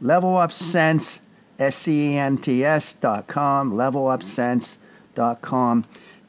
Level 0.01 0.35
Up 0.35 0.51
Scents, 0.51 1.21
S 1.59 1.77
C 1.77 2.11
E 2.11 2.17
N 2.17 2.37
T 2.37 2.65
S 2.65 2.93
dot 2.95 3.27
com. 3.27 3.71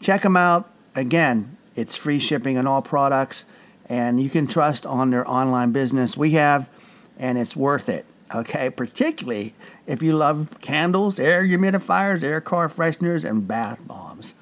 Check 0.00 0.22
them 0.22 0.36
out. 0.36 0.70
Again, 0.94 1.56
it's 1.74 1.96
free 1.96 2.20
shipping 2.20 2.56
on 2.56 2.68
all 2.68 2.80
products, 2.80 3.46
and 3.88 4.22
you 4.22 4.30
can 4.30 4.46
trust 4.46 4.86
on 4.86 5.10
their 5.10 5.28
online 5.28 5.72
business. 5.72 6.16
We 6.16 6.30
have, 6.32 6.70
and 7.18 7.36
it's 7.36 7.56
worth 7.56 7.88
it. 7.88 8.06
Okay, 8.34 8.68
particularly 8.68 9.54
if 9.86 10.02
you 10.02 10.14
love 10.14 10.58
candles, 10.60 11.18
air 11.18 11.44
humidifiers, 11.44 12.22
air 12.22 12.40
car 12.40 12.68
fresheners, 12.68 13.28
and 13.28 13.48
bath 13.48 13.80
bombs. 13.86 14.34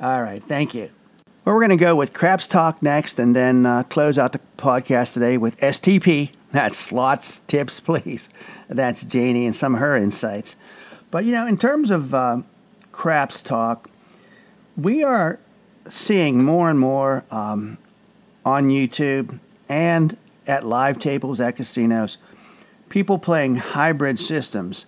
All 0.00 0.22
right, 0.22 0.42
thank 0.44 0.74
you. 0.74 0.88
Well, 1.44 1.54
we're 1.54 1.60
going 1.60 1.76
to 1.76 1.84
go 1.84 1.96
with 1.96 2.14
Craps 2.14 2.46
Talk 2.46 2.82
next 2.82 3.18
and 3.18 3.34
then 3.34 3.66
uh, 3.66 3.82
close 3.84 4.18
out 4.18 4.32
the 4.32 4.40
podcast 4.56 5.14
today 5.14 5.36
with 5.36 5.58
STP. 5.58 6.30
That's 6.52 6.76
slots, 6.76 7.40
tips, 7.40 7.80
please. 7.80 8.28
That's 8.68 9.04
Janie 9.04 9.44
and 9.44 9.54
some 9.54 9.74
of 9.74 9.80
her 9.80 9.96
insights. 9.96 10.56
But, 11.10 11.24
you 11.24 11.32
know, 11.32 11.46
in 11.46 11.58
terms 11.58 11.90
of 11.90 12.14
uh, 12.14 12.38
Craps 12.92 13.42
Talk, 13.42 13.90
we 14.76 15.02
are 15.02 15.38
seeing 15.88 16.42
more 16.42 16.70
and 16.70 16.78
more 16.78 17.24
um, 17.30 17.76
on 18.44 18.68
YouTube 18.68 19.38
and 19.68 20.16
at 20.46 20.64
live 20.64 20.98
tables 20.98 21.40
at 21.40 21.56
casinos 21.56 22.18
people 22.94 23.18
playing 23.18 23.56
hybrid 23.56 24.20
systems. 24.20 24.86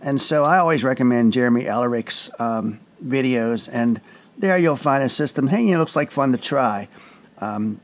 And 0.00 0.20
so 0.20 0.42
I 0.42 0.58
always 0.58 0.82
recommend 0.82 1.32
Jeremy 1.32 1.66
Ellerich's 1.66 2.28
um, 2.40 2.80
videos, 3.06 3.70
and 3.72 4.00
there 4.36 4.58
you'll 4.58 4.74
find 4.74 5.04
a 5.04 5.08
system. 5.08 5.46
Hey, 5.46 5.70
it 5.70 5.78
looks 5.78 5.94
like 5.94 6.10
fun 6.10 6.32
to 6.32 6.38
try. 6.38 6.88
Um, 7.38 7.80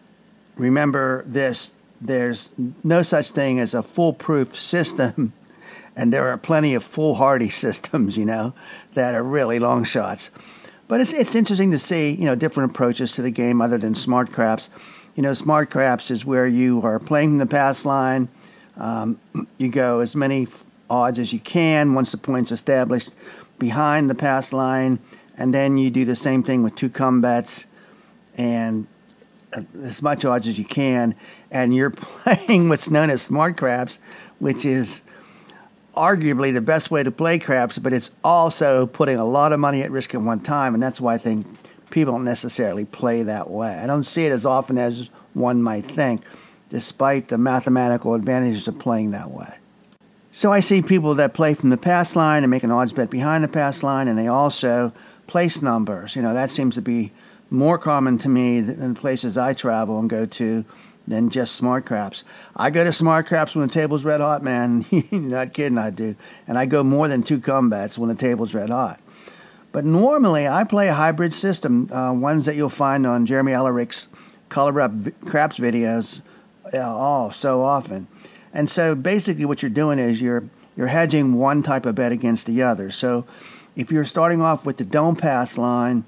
remember 0.57 1.23
this 1.25 1.73
there's 2.01 2.51
no 2.83 3.03
such 3.03 3.31
thing 3.31 3.61
as 3.61 3.75
a 3.75 3.83
foolproof 3.85 4.57
system, 4.57 5.33
and 5.97 6.13
there 6.13 6.29
are 6.29 6.37
plenty 6.37 6.75
of 6.75 6.83
foolhardy 6.83 7.49
systems, 7.65 8.19
you 8.19 8.25
know, 8.25 8.53
that 8.95 9.15
are 9.15 9.23
really 9.23 9.61
long 9.61 9.85
shots. 9.85 10.33
But 10.89 11.01
it's 11.01 11.13
it's 11.13 11.37
interesting 11.37 11.71
to 11.71 11.79
see, 11.79 12.11
you 12.11 12.25
know, 12.25 12.35
different 12.35 12.73
approaches 12.73 13.13
to 13.13 13.23
the 13.23 13.31
game 13.31 13.63
other 13.63 13.79
than 13.79 13.95
smart 13.95 14.33
craps. 14.33 14.69
You 15.15 15.23
know, 15.23 15.33
smart 15.33 15.71
craps 15.71 16.11
is 16.11 16.27
where 16.27 16.49
you 16.49 16.83
are 16.83 16.99
playing 16.99 17.31
from 17.31 17.39
the 17.39 17.47
pass 17.47 17.85
line. 17.85 18.29
Um, 18.77 19.19
you 19.59 19.69
go 19.69 20.01
as 20.01 20.17
many 20.17 20.49
odds 20.89 21.19
as 21.19 21.33
you 21.33 21.41
can 21.41 21.95
once 21.95 22.13
the 22.13 22.19
point's 22.19 22.53
established 22.53 23.11
behind 23.59 24.11
the 24.11 24.15
pass 24.15 24.53
line, 24.53 24.99
and 25.37 25.55
then 25.55 25.79
you 25.79 25.91
do 25.91 26.05
the 26.05 26.17
same 26.17 26.43
thing 26.43 26.63
with 26.63 26.75
two 26.75 26.89
come 26.89 27.21
bets 27.21 27.67
and 28.37 28.87
uh, 29.57 29.63
as 29.83 30.03
much 30.03 30.25
odds 30.25 30.49
as 30.49 30.59
you 30.59 30.65
can, 30.65 31.15
and 31.51 31.75
you're 31.75 31.91
playing 32.25 32.69
what's 32.69 32.91
known 32.91 33.11
as 33.11 33.23
smart 33.23 33.57
craps, 33.57 34.01
which 34.39 34.65
is 34.65 35.03
arguably 35.97 36.53
the 36.53 36.61
best 36.61 36.91
way 36.91 37.03
to 37.03 37.11
play 37.11 37.39
craps, 37.39 37.79
but 37.79 37.93
it's 37.93 38.11
also 38.25 38.87
putting 38.87 39.17
a 39.17 39.25
lot 39.25 39.53
of 39.53 39.61
money 39.61 39.83
at 39.83 39.91
risk 39.91 40.15
at 40.15 40.21
one 40.21 40.41
time, 40.41 40.75
and 40.75 40.83
that's 40.83 41.01
why 41.01 41.15
I 41.15 41.19
think 41.19 41.47
people 41.91 42.15
don't 42.15 42.25
necessarily 42.25 42.85
play 42.85 43.23
that 43.23 43.51
way. 43.51 43.75
I 43.75 43.87
don't 43.87 44.05
see 44.05 44.25
it 44.25 44.33
as 44.33 44.47
often 44.47 44.79
as 44.79 45.11
one 45.35 45.63
might 45.63 45.85
think, 45.85 46.23
despite 46.71 47.29
the 47.29 47.37
mathematical 47.37 48.15
advantages 48.15 48.67
of 48.67 48.79
playing 48.79 49.11
that 49.11 49.31
way. 49.31 49.53
So 50.33 50.53
I 50.53 50.61
see 50.61 50.81
people 50.81 51.17
that 51.17 51.35
play 51.35 51.55
from 51.55 51.71
the 51.71 51.77
pass 51.77 52.15
line 52.15 52.45
and 52.45 52.51
make 52.51 52.63
an 52.63 52.71
odds 52.71 52.93
bet 52.93 53.11
behind 53.11 53.43
the 53.43 53.49
pass 53.49 53.83
line, 53.83 54.07
and 54.07 54.17
they 54.17 54.29
also 54.29 54.93
place 55.27 55.61
numbers. 55.61 56.15
You 56.15 56.23
know, 56.23 56.33
that 56.33 56.51
seems 56.51 56.77
to 56.77 56.83
be 56.83 57.13
more 57.51 57.77
common 57.77 58.17
to 58.19 58.29
me 58.29 58.61
than 58.61 58.95
places 58.95 59.37
I 59.37 59.53
travel 59.55 59.99
and 59.99 60.09
go 60.09 60.25
to 60.25 60.65
than 61.09 61.31
just 61.31 61.57
smart 61.57 61.85
craps. 61.85 62.23
I 62.55 62.71
go 62.71 62.85
to 62.85 62.93
smart 62.93 63.27
craps 63.27 63.57
when 63.57 63.67
the 63.67 63.73
table's 63.73 64.05
red 64.05 64.21
hot, 64.21 64.45
man. 64.45 64.85
Not 65.11 65.53
kidding, 65.53 65.79
I 65.79 65.91
do. 65.91 66.15
And 66.47 66.57
I 66.57 66.67
go 66.67 66.85
more 66.85 67.09
than 67.09 67.25
two 67.25 67.41
come 67.41 67.69
bets 67.69 67.99
when 67.99 68.09
the 68.09 68.15
table's 68.15 68.55
red 68.55 68.71
hot. 68.71 69.01
But 69.73 69.85
normally, 69.85 70.47
I 70.47 70.63
play 70.63 70.89
a 70.89 70.95
hybrid 70.95 71.35
system, 71.35 71.91
uh, 71.93 72.13
ones 72.13 72.45
that 72.47 72.55
you'll 72.55 72.69
find 72.69 73.07
on 73.07 73.27
Jeremy 73.27 73.53
Ellerich's 73.53 74.09
Color 74.49 74.81
Up 74.81 74.93
Craps 75.27 75.59
videos 75.59 76.23
oh, 76.73 77.31
so 77.31 77.63
often. 77.63 78.07
And 78.53 78.69
so 78.69 78.95
basically, 78.95 79.45
what 79.45 79.63
you're 79.63 79.71
doing 79.71 79.99
is 79.99 80.21
you're 80.21 80.45
you're 80.77 80.87
hedging 80.87 81.35
one 81.35 81.63
type 81.63 81.87
of 81.87 81.95
bet 81.95 82.13
against 82.13 82.47
the 82.47 82.63
other. 82.63 82.91
So 82.91 83.25
if 83.77 83.93
you're 83.93 84.05
starting 84.05 84.41
off 84.41 84.67
with 84.67 84.77
the 84.77 84.85
don't 84.85 85.17
pass 85.17 85.59
line, 85.59 86.05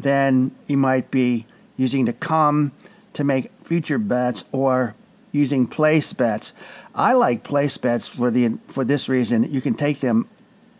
then 0.00 0.50
you 0.66 0.76
might 0.76 1.10
be 1.10 1.46
using 1.76 2.04
the 2.04 2.12
come 2.12 2.72
to 3.14 3.24
make 3.24 3.50
future 3.64 3.98
bets 3.98 4.44
or 4.52 4.94
using 5.32 5.66
place 5.66 6.12
bets. 6.12 6.52
I 6.94 7.12
like 7.12 7.42
place 7.42 7.76
bets 7.76 8.08
for 8.08 8.30
the 8.30 8.52
for 8.68 8.84
this 8.84 9.08
reason. 9.08 9.52
You 9.52 9.60
can 9.60 9.74
take 9.74 10.00
them 10.00 10.28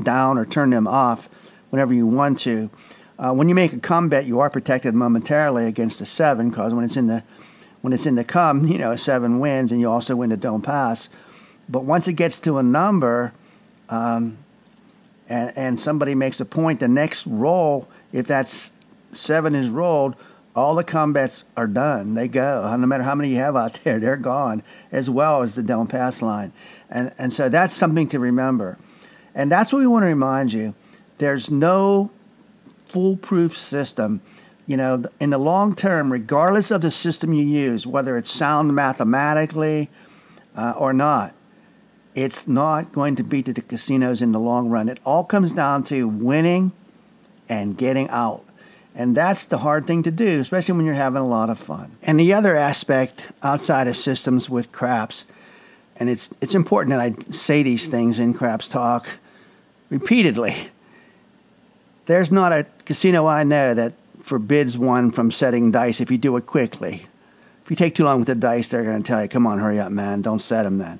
down 0.03 0.39
or 0.39 0.45
turn 0.45 0.71
them 0.71 0.87
off 0.87 1.29
whenever 1.71 1.95
you 1.95 2.07
want 2.07 2.39
to. 2.41 2.71
Uh, 3.19 3.33
when 3.33 3.49
you 3.49 3.55
make 3.55 3.73
a 3.73 3.79
come 3.79 4.09
bet, 4.09 4.27
you 4.27 4.41
are 4.41 4.51
protected 4.51 4.95
momentarily 4.95 5.67
against 5.67 6.01
a 6.01 6.07
seven 6.07 6.51
because 6.51 6.75
when 6.75 6.85
it's 6.85 6.97
in 6.97 7.07
the 7.07 7.23
when 7.85 7.93
it's 7.93 8.07
in 8.07 8.15
the 8.15 8.25
come, 8.25 8.67
you 8.67 8.79
know, 8.79 8.97
seven 8.97 9.41
wins, 9.41 9.71
and 9.71 9.79
you 9.79 9.91
also 9.91 10.17
win 10.17 10.31
the 10.31 10.39
don't 10.39 10.63
pass. 10.63 11.11
But 11.69 11.85
once 11.85 12.09
it 12.09 12.15
gets 12.15 12.39
to 12.41 12.57
a 12.57 12.63
number, 12.63 13.31
um, 13.91 14.39
and, 15.29 15.53
and 15.55 15.79
somebody 15.79 16.15
makes 16.15 16.41
a 16.41 16.47
point, 16.47 16.81
the 16.81 16.89
next 16.89 17.27
roll, 17.27 17.87
if 18.15 18.27
that's 18.27 18.73
seven 19.13 19.55
is 19.55 19.69
rolled, 19.69 20.17
all 20.57 20.75
the 20.75 20.83
come 20.83 21.13
bets 21.13 21.45
are 21.59 21.67
done. 21.67 22.15
They 22.15 22.27
go. 22.27 22.75
No 22.79 22.87
matter 22.87 23.03
how 23.03 23.15
many 23.15 23.29
you 23.29 23.37
have 23.37 23.55
out 23.55 23.75
there, 23.85 24.01
they're 24.01 24.17
gone, 24.17 24.63
as 24.91 25.11
well 25.11 25.43
as 25.43 25.55
the 25.55 25.63
don't 25.63 25.87
pass 25.87 26.23
line. 26.23 26.55
And, 26.89 27.13
and 27.19 27.31
so 27.31 27.51
that's 27.51 27.77
something 27.77 28.09
to 28.09 28.19
remember. 28.19 28.79
And 29.35 29.53
that's 29.53 29.75
what 29.75 29.81
we 29.81 29.87
want 29.87 30.05
to 30.05 30.07
remind 30.07 30.55
you. 30.55 30.75
There's 31.19 31.51
no 31.51 32.11
foolproof 32.89 33.55
system. 33.55 34.23
You 34.67 34.77
know, 34.79 35.05
in 35.21 35.31
the 35.31 35.39
long 35.39 35.75
term, 35.75 36.11
regardless 36.11 36.71
of 36.71 36.81
the 36.81 36.91
system 36.91 37.33
you 37.33 37.45
use, 37.45 37.87
whether 37.87 38.17
it's 38.17 38.31
sound 38.31 38.75
mathematically 38.75 39.91
uh, 40.57 40.75
or 40.79 40.93
not, 40.93 41.35
it's 42.15 42.49
not 42.49 42.93
going 42.93 43.17
to 43.17 43.23
beat 43.23 43.47
the 43.47 43.61
casinos 43.61 44.23
in 44.23 44.33
the 44.33 44.41
long 44.41 44.71
run. 44.71 44.89
It 44.89 45.01
all 45.05 45.25
comes 45.25 45.53
down 45.53 45.85
to 45.85 46.09
winning 46.09 46.73
and 47.49 47.77
getting 47.77 48.09
out. 48.11 48.45
And 48.95 49.17
that's 49.17 49.47
the 49.47 49.59
hard 49.59 49.87
thing 49.87 50.05
to 50.05 50.11
do, 50.11 50.41
especially 50.41 50.77
when 50.77 50.87
you're 50.87 50.95
having 50.95 51.21
a 51.21 51.27
lot 51.27 51.51
of 51.51 51.59
fun. 51.59 51.91
And 52.03 52.19
the 52.19 52.33
other 52.33 52.55
aspect 52.55 53.33
outside 53.43 53.89
of 53.89 53.97
systems 53.97 54.49
with 54.49 54.71
craps, 54.71 55.25
and 55.97 56.09
it's 56.09 56.31
it's 56.41 56.55
important 56.55 56.91
that 56.91 57.01
I 57.01 57.15
say 57.31 57.63
these 57.63 57.89
things 57.89 58.19
in 58.21 58.35
craps 58.35 58.69
talk 58.69 59.09
repeatedly. 59.91 60.55
There's 62.07 62.31
not 62.31 62.53
a 62.53 62.67
casino 62.85 63.27
I 63.27 63.43
know 63.43 63.75
that 63.75 63.95
forbids 64.25 64.79
one 64.79 65.11
from 65.11 65.31
setting 65.31 65.71
dice 65.71 66.01
if 66.01 66.11
you 66.11 66.17
do 66.17 66.35
it 66.39 66.47
quickly. 66.47 67.07
If 67.63 67.71
you 67.71 67.77
take 67.77 67.95
too 67.95 68.05
long 68.05 68.21
with 68.21 68.29
the 68.29 68.35
dice, 68.35 68.69
they're 68.69 68.83
going 68.83 69.03
to 69.03 69.07
tell 69.07 69.23
you, 69.23 69.29
"Come 69.29 69.47
on, 69.47 69.59
hurry 69.59 69.79
up, 69.79 69.93
man! 69.93 70.23
Don't 70.23 70.41
set 70.41 70.63
them 70.63 70.79
then." 70.79 70.99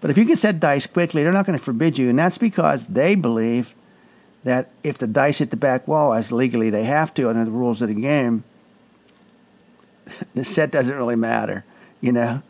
But 0.00 0.10
if 0.10 0.18
you 0.18 0.26
can 0.26 0.36
set 0.36 0.60
dice 0.60 0.86
quickly, 0.86 1.22
they're 1.22 1.32
not 1.32 1.46
going 1.46 1.58
to 1.58 1.64
forbid 1.64 1.98
you, 1.98 2.10
and 2.10 2.18
that's 2.18 2.38
because 2.38 2.86
they 2.86 3.14
believe 3.14 3.74
that 4.44 4.70
if 4.84 4.98
the 4.98 5.06
dice 5.06 5.38
hit 5.38 5.50
the 5.50 5.56
back 5.56 5.88
wall, 5.88 6.12
as 6.12 6.30
legally 6.30 6.68
they 6.68 6.84
have 6.84 7.14
to 7.14 7.30
under 7.30 7.44
the 7.46 7.50
rules 7.50 7.80
of 7.80 7.88
the 7.88 7.94
game, 7.94 8.44
the 10.34 10.44
set 10.44 10.70
doesn't 10.70 10.96
really 10.96 11.16
matter. 11.16 11.64
You 12.02 12.12
know, 12.12 12.42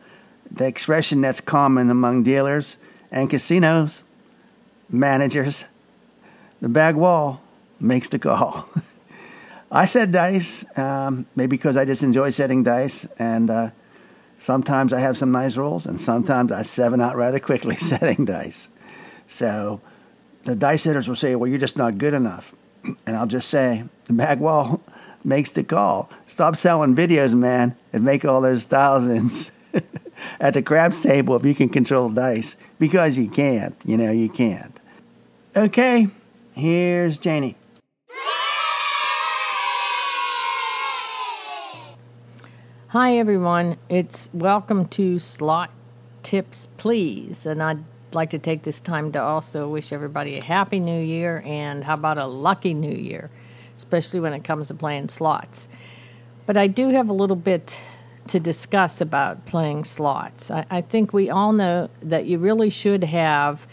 the 0.51 0.67
expression 0.67 1.21
that's 1.21 1.41
common 1.41 1.89
among 1.89 2.25
dealers 2.25 2.77
and 3.13 3.31
casinos 3.31 4.03
managers, 4.91 5.65
the 6.61 6.69
back 6.69 6.97
wall 6.97 7.41
makes 7.79 8.09
the 8.09 8.19
call. 8.19 8.69
I 9.71 9.85
said 9.85 10.13
dice, 10.13 10.65
um, 10.79 11.27
maybe 11.35 11.57
because 11.57 11.77
I 11.77 11.85
just 11.85 12.03
enjoy 12.03 12.31
setting 12.31 12.63
dice, 12.63 13.07
and 13.19 13.51
uh, 13.51 13.71
sometimes 14.37 14.93
I 14.93 15.01
have 15.01 15.19
some 15.19 15.33
nice 15.33 15.57
rolls, 15.57 15.87
and 15.87 16.01
sometimes 16.01 16.53
I 16.53 16.63
seven 16.63 17.01
out 17.01 17.17
rather 17.17 17.41
quickly 17.41 17.77
setting 17.77 18.25
dice. 18.25 18.69
So 19.27 19.81
the 20.45 20.55
dice 20.55 20.85
hitters 20.85 21.09
will 21.09 21.17
say, 21.17 21.35
well, 21.35 21.51
you're 21.51 21.59
just 21.59 21.77
not 21.77 21.99
good 21.99 22.15
enough. 22.15 22.55
And 23.07 23.17
I'll 23.17 23.27
just 23.27 23.49
say, 23.49 23.83
the 24.05 24.13
back 24.13 24.39
wall 24.39 24.81
makes 25.25 25.51
the 25.51 25.65
call. 25.65 26.11
Stop 26.27 26.55
selling 26.55 26.95
videos, 26.95 27.35
man, 27.35 27.75
and 27.93 28.05
make 28.05 28.25
all 28.25 28.41
those 28.41 28.63
thousands 28.63 29.51
at 30.41 30.55
the 30.55 30.63
craps 30.63 31.03
table 31.03 31.35
if 31.35 31.45
you 31.45 31.55
can 31.55 31.69
control 31.69 32.09
dice. 32.09 32.57
Because 32.79 33.19
you 33.19 33.29
can't. 33.29 33.75
You 33.85 33.97
know, 33.97 34.13
you 34.13 34.29
can't. 34.29 34.79
Okay, 35.57 36.07
here's 36.55 37.19
Janie. 37.19 37.57
Hi 42.91 43.19
everyone, 43.19 43.79
it's 43.89 44.31
welcome 44.33 44.87
to 44.91 45.19
Slot 45.19 45.73
Tips 46.23 46.69
Please, 46.77 47.45
and 47.45 47.61
I'd 47.61 47.83
like 48.13 48.31
to 48.31 48.39
take 48.39 48.63
this 48.63 48.79
time 48.79 49.11
to 49.11 49.21
also 49.21 49.69
wish 49.69 49.93
everybody 49.93 50.39
a 50.39 50.43
happy 50.43 50.79
new 50.79 51.03
year 51.03 51.43
and 51.45 51.83
how 51.83 51.95
about 51.95 52.17
a 52.17 52.27
lucky 52.27 52.75
new 52.75 52.97
year, 52.97 53.29
especially 53.75 54.21
when 54.21 54.33
it 54.33 54.45
comes 54.45 54.69
to 54.69 54.75
playing 54.75 55.09
slots. 55.09 55.67
But 56.47 56.57
I 56.57 56.69
do 56.69 56.91
have 56.91 57.09
a 57.09 57.13
little 57.13 57.35
bit 57.35 57.77
to 58.29 58.39
discuss 58.39 59.01
about 59.01 59.45
playing 59.47 59.83
slots. 59.83 60.53
I, 60.53 60.65
I 60.71 60.81
think 60.81 61.13
we 61.13 61.29
all 61.29 61.53
know 61.53 61.91
that 62.03 62.27
you 62.27 62.39
really 62.39 62.71
should 62.71 63.03
have 63.03 63.67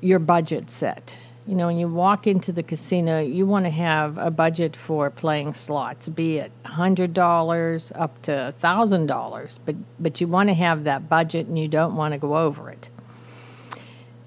your 0.00 0.18
budget 0.18 0.70
set 0.70 1.14
you 1.50 1.56
know, 1.56 1.66
when 1.66 1.80
you 1.80 1.88
walk 1.88 2.28
into 2.28 2.52
the 2.52 2.62
casino, 2.62 3.20
you 3.20 3.44
want 3.44 3.64
to 3.64 3.72
have 3.72 4.16
a 4.18 4.30
budget 4.30 4.76
for 4.76 5.10
playing 5.10 5.52
slots, 5.52 6.08
be 6.08 6.38
it 6.38 6.52
hundred 6.64 7.12
dollars 7.12 7.90
up 7.96 8.22
to 8.22 8.54
thousand 8.60 9.06
dollars, 9.06 9.58
but 9.66 9.74
but 9.98 10.20
you 10.20 10.28
want 10.28 10.48
to 10.48 10.54
have 10.54 10.84
that 10.84 11.08
budget 11.08 11.48
and 11.48 11.58
you 11.58 11.66
don't 11.66 11.96
want 11.96 12.14
to 12.14 12.18
go 12.18 12.38
over 12.38 12.70
it. 12.70 12.88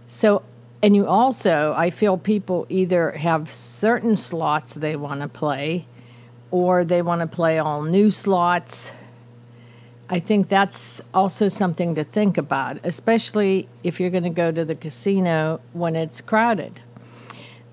So, 0.10 0.44
and 0.82 0.98
you 0.98 1.08
also, 1.08 1.74
I 1.78 1.92
feel 1.92 2.18
people 2.18 2.66
either 2.68 3.12
have 3.12 3.50
certain 3.50 4.18
slots 4.18 4.74
they 4.74 4.98
want 4.98 5.22
to 5.22 5.30
play, 5.30 5.88
or 6.52 6.84
they 6.84 7.02
want 7.02 7.22
to 7.22 7.28
play 7.28 7.58
all 7.58 7.84
new 7.84 8.12
slots. 8.12 8.92
I 10.10 10.20
think 10.20 10.50
that's 10.50 11.00
also 11.14 11.48
something 11.48 11.96
to 11.96 12.04
think 12.04 12.38
about, 12.38 12.80
especially 12.84 13.70
if 13.86 13.98
you're 14.02 14.10
going 14.10 14.24
to 14.24 14.30
go 14.30 14.52
to 14.52 14.66
the 14.66 14.76
casino 14.76 15.62
when 15.72 15.96
it's 15.96 16.20
crowded 16.20 16.82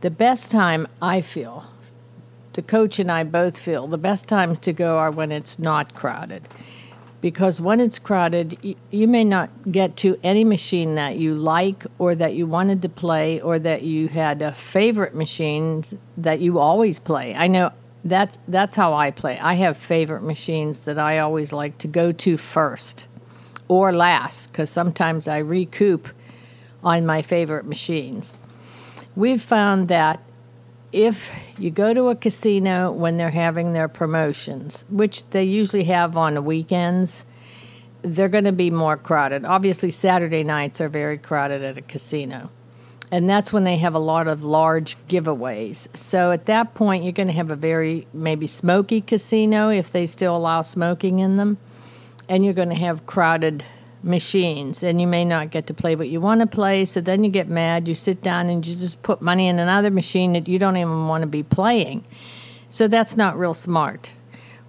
the 0.01 0.11
best 0.11 0.51
time 0.51 0.87
I 1.03 1.21
feel, 1.21 1.65
the 2.55 2.63
coach 2.63 2.99
and 2.99 3.11
I 3.11 3.25
both 3.25 3.59
feel, 3.59 3.87
the 3.87 3.99
best 3.99 4.29
times 4.29 4.59
to 4.61 4.73
go 4.73 4.97
are 4.97 5.11
when 5.11 5.31
it's 5.31 5.59
not 5.59 5.95
crowded. 5.95 6.49
Because 7.21 7.61
when 7.61 7.81
it's 7.81 7.99
crowded, 7.99 8.59
you, 8.63 8.77
you 8.91 9.07
may 9.07 9.25
not 9.25 9.51
get 9.71 9.97
to 9.99 10.19
any 10.23 10.43
machine 10.43 10.95
that 10.95 11.17
you 11.17 11.35
like 11.35 11.85
or 11.99 12.15
that 12.15 12.35
you 12.35 12.47
wanted 12.47 12.81
to 12.83 12.89
play 12.89 13.43
or 13.43 13.59
that 13.59 13.83
you 13.83 14.09
had 14.09 14.41
a 14.41 14.53
favorite 14.55 15.15
machines 15.15 15.95
that 16.17 16.41
you 16.41 16.59
always 16.59 16.99
play. 16.99 17.35
I 17.35 17.47
know 17.47 17.73
that's 18.07 18.39
that's 18.49 18.75
how 18.75 18.95
I 18.95 19.11
play. 19.11 19.39
I 19.39 19.53
have 19.55 19.77
favorite 19.77 20.23
machines 20.23 20.81
that 20.81 20.99
I 20.99 21.19
always 21.19 21.53
like 21.53 21.77
to 21.79 21.89
go 21.89 22.11
to 22.13 22.39
first 22.39 23.07
or 23.69 23.93
last 23.93 24.51
because 24.51 24.71
sometimes 24.71 25.29
I 25.29 25.39
recoup 25.39 26.09
on 26.83 27.05
my 27.05 27.21
favorite 27.21 27.67
machines 27.67 28.39
we've 29.17 29.43
found 29.43 29.89
that 29.89 30.21
if 30.93 31.31
you 31.59 31.71
go 31.71 31.95
to 31.95 32.09
a 32.09 32.17
casino 32.17 32.91
when 32.91 33.17
they're 33.17 33.31
having 33.31 33.73
their 33.73 33.89
promotions, 33.89 34.85
which 34.91 35.29
they 35.31 35.45
usually 35.45 35.85
have 35.85 36.17
on 36.17 36.35
the 36.35 36.43
weekends, 36.43 37.25
they're 38.03 38.29
going 38.29 38.45
to 38.45 38.53
be 38.53 38.71
more 38.71 38.97
crowded. 38.97 39.45
Obviously, 39.45 39.91
Saturday 39.91 40.43
nights 40.43 40.81
are 40.81 40.89
very 40.89 41.19
crowded 41.19 41.63
at 41.63 41.79
a 41.79 41.83
casino. 41.83 42.51
And 43.13 43.29
that's 43.29 43.53
when 43.53 43.65
they 43.65 43.77
have 43.77 43.95
a 43.95 44.01
lot 44.01 44.29
of 44.29 44.45
large 44.45 44.97
giveaways. 45.09 45.89
So 45.97 46.31
at 46.31 46.47
that 46.47 46.75
point, 46.75 47.03
you're 47.03 47.13
going 47.13 47.29
to 47.29 47.35
have 47.35 47.51
a 47.51 47.57
very 47.57 48.07
maybe 48.13 48.47
smoky 48.47 49.01
casino 49.01 49.69
if 49.69 49.91
they 49.91 50.07
still 50.07 50.37
allow 50.37 50.63
smoking 50.63 51.19
in 51.19 51.37
them. 51.37 51.59
And 52.29 52.45
you're 52.45 52.55
going 52.55 52.69
to 52.69 52.77
have 52.77 53.07
crowded 53.07 53.65
machines. 54.03 54.83
And 54.83 55.01
you 55.01 55.07
may 55.07 55.25
not 55.25 55.51
get 55.51 55.67
to 55.67 55.75
play 55.75 55.97
what 55.97 56.09
you 56.09 56.21
want 56.21 56.41
to 56.41 56.47
play 56.47 56.85
so 56.85 57.01
then 57.01 57.25
you 57.25 57.31
get 57.31 57.49
mad. 57.49 57.89
You 57.89 57.95
sit 57.95 58.23
down 58.23 58.49
and 58.49 58.67
you 58.67 58.75
just 58.75 59.03
put 59.03 59.21
money 59.21 59.49
in 59.49 59.59
another 59.59 59.91
machine 59.91 60.33
that 60.33 60.49
you 60.49 60.59
don't 60.59 60.77
even 60.77 61.07
want 61.07 61.23
to 61.23 61.27
be 61.27 61.43
playing. 61.43 62.05
So 62.69 62.89
that's 62.89 63.17
not 63.17 63.39
real 63.39 63.55
smart. 63.55 64.13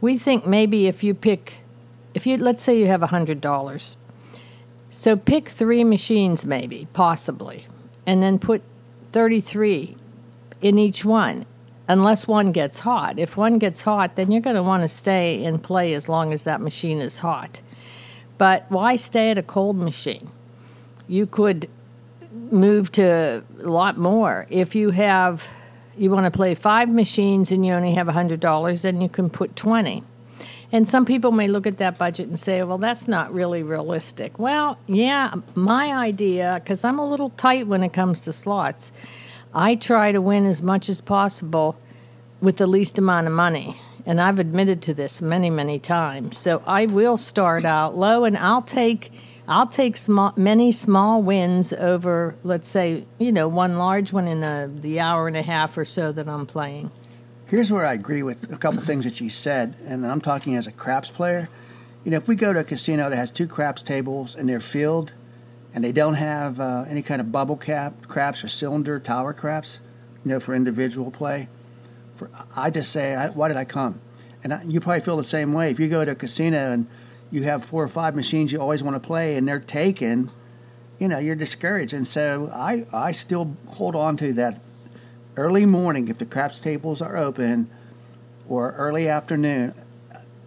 We 0.01 0.17
think 0.17 0.45
maybe 0.45 0.87
if 0.87 1.03
you 1.03 1.13
pick 1.13 1.55
if 2.13 2.27
you 2.27 2.35
let's 2.37 2.63
say 2.63 2.77
you 2.77 2.87
have 2.87 3.03
a 3.03 3.07
hundred 3.07 3.39
dollars. 3.39 3.95
So 4.89 5.15
pick 5.15 5.47
three 5.47 5.83
machines 5.83 6.45
maybe 6.45 6.87
possibly 6.91 7.65
and 8.05 8.21
then 8.21 8.39
put 8.39 8.61
33 9.13 9.95
in 10.61 10.77
each 10.77 11.05
one 11.05 11.45
unless 11.87 12.27
one 12.27 12.51
gets 12.51 12.79
hot. 12.79 13.19
If 13.19 13.37
one 13.37 13.57
gets 13.59 13.81
hot 13.81 14.15
then 14.15 14.31
you're 14.31 14.41
going 14.41 14.55
to 14.57 14.63
want 14.63 14.83
to 14.83 14.89
stay 14.89 15.45
and 15.45 15.63
play 15.63 15.93
as 15.93 16.09
long 16.09 16.33
as 16.33 16.43
that 16.43 16.59
machine 16.59 16.99
is 16.99 17.19
hot 17.19 17.61
but 18.41 18.65
why 18.69 18.95
stay 18.95 19.29
at 19.29 19.37
a 19.37 19.43
cold 19.43 19.77
machine? 19.77 20.27
You 21.07 21.27
could 21.27 21.69
move 22.49 22.91
to 22.93 23.43
a 23.59 23.69
lot 23.69 23.99
more. 23.99 24.47
If 24.49 24.73
you 24.73 24.89
have 24.89 25.43
you 25.95 26.09
want 26.09 26.25
to 26.25 26.31
play 26.31 26.55
five 26.55 26.89
machines 26.89 27.51
and 27.51 27.63
you 27.63 27.71
only 27.73 27.93
have 27.93 28.07
$100, 28.07 28.81
then 28.81 28.99
you 28.99 29.09
can 29.09 29.29
put 29.29 29.55
20. 29.55 30.03
And 30.71 30.89
some 30.89 31.05
people 31.05 31.31
may 31.31 31.47
look 31.47 31.67
at 31.67 31.77
that 31.77 31.99
budget 31.99 32.29
and 32.29 32.39
say, 32.39 32.63
well, 32.63 32.79
that's 32.79 33.07
not 33.07 33.31
really 33.31 33.61
realistic. 33.61 34.39
Well, 34.39 34.75
yeah, 34.87 35.35
my 35.53 35.93
idea, 35.93 36.59
because 36.63 36.83
I'm 36.83 36.97
a 36.97 37.07
little 37.07 37.29
tight 37.29 37.67
when 37.67 37.83
it 37.83 37.93
comes 37.93 38.21
to 38.21 38.33
slots, 38.33 38.91
I 39.53 39.75
try 39.75 40.11
to 40.11 40.19
win 40.19 40.47
as 40.47 40.63
much 40.63 40.89
as 40.89 40.99
possible 40.99 41.77
with 42.41 42.57
the 42.57 42.65
least 42.65 42.97
amount 42.97 43.27
of 43.27 43.33
money 43.33 43.79
and 44.05 44.19
I've 44.19 44.39
admitted 44.39 44.81
to 44.83 44.93
this 44.93 45.21
many, 45.21 45.49
many 45.49 45.79
times. 45.79 46.37
So 46.37 46.61
I 46.65 46.85
will 46.85 47.17
start 47.17 47.65
out 47.65 47.95
low, 47.95 48.23
and 48.23 48.37
I'll 48.37 48.61
take 48.61 49.11
I'll 49.47 49.67
take 49.67 49.97
small, 49.97 50.33
many 50.37 50.71
small 50.71 51.21
wins 51.21 51.73
over, 51.73 52.35
let's 52.43 52.69
say, 52.69 53.05
you 53.17 53.31
know, 53.31 53.47
one 53.47 53.75
large 53.75 54.13
one 54.13 54.27
in 54.27 54.39
the 54.41 54.71
the 54.81 54.99
hour 54.99 55.27
and 55.27 55.37
a 55.37 55.41
half 55.41 55.77
or 55.77 55.85
so 55.85 56.11
that 56.11 56.27
I'm 56.27 56.45
playing. 56.45 56.91
Here's 57.47 57.71
where 57.71 57.85
I 57.85 57.93
agree 57.93 58.23
with 58.23 58.51
a 58.51 58.57
couple 58.57 58.81
things 58.81 59.03
that 59.03 59.19
you 59.19 59.29
said, 59.29 59.75
and 59.85 60.05
I'm 60.05 60.21
talking 60.21 60.55
as 60.55 60.67
a 60.67 60.71
craps 60.71 61.09
player. 61.09 61.49
You 62.03 62.11
know, 62.11 62.17
if 62.17 62.27
we 62.27 62.35
go 62.35 62.53
to 62.53 62.59
a 62.59 62.63
casino 62.63 63.09
that 63.09 63.15
has 63.15 63.29
two 63.29 63.47
craps 63.47 63.83
tables 63.83 64.35
and 64.35 64.47
they're 64.47 64.61
filled, 64.61 65.13
and 65.73 65.83
they 65.83 65.91
don't 65.91 66.15
have 66.15 66.59
uh, 66.59 66.85
any 66.87 67.01
kind 67.01 67.19
of 67.19 67.31
bubble 67.31 67.57
cap 67.57 67.93
craps 68.07 68.43
or 68.43 68.47
cylinder 68.47 68.99
tower 68.99 69.33
craps, 69.33 69.79
you 70.23 70.31
know, 70.31 70.39
for 70.39 70.55
individual 70.55 71.11
play 71.11 71.47
for, 72.21 72.29
I 72.55 72.69
just 72.69 72.91
say, 72.91 73.15
I, 73.15 73.29
why 73.29 73.47
did 73.47 73.57
I 73.57 73.65
come? 73.65 73.99
And 74.43 74.53
I, 74.53 74.61
you 74.63 74.79
probably 74.79 75.01
feel 75.01 75.17
the 75.17 75.23
same 75.23 75.53
way. 75.53 75.71
If 75.71 75.79
you 75.79 75.89
go 75.89 76.05
to 76.05 76.11
a 76.11 76.15
casino 76.15 76.71
and 76.71 76.85
you 77.31 77.41
have 77.43 77.65
four 77.65 77.83
or 77.83 77.87
five 77.87 78.15
machines 78.15 78.51
you 78.51 78.61
always 78.61 78.83
want 78.83 78.95
to 78.95 78.99
play 78.99 79.37
and 79.37 79.47
they're 79.47 79.59
taken, 79.59 80.29
you 80.99 81.07
know, 81.07 81.17
you're 81.17 81.35
discouraged. 81.35 81.93
And 81.93 82.07
so 82.07 82.51
I, 82.53 82.85
I 82.93 83.11
still 83.11 83.57
hold 83.69 83.95
on 83.95 84.17
to 84.17 84.33
that 84.33 84.61
early 85.35 85.65
morning 85.65 86.09
if 86.09 86.19
the 86.19 86.25
craps 86.25 86.59
tables 86.59 87.01
are 87.01 87.17
open 87.17 87.67
or 88.47 88.73
early 88.73 89.07
afternoon 89.07 89.73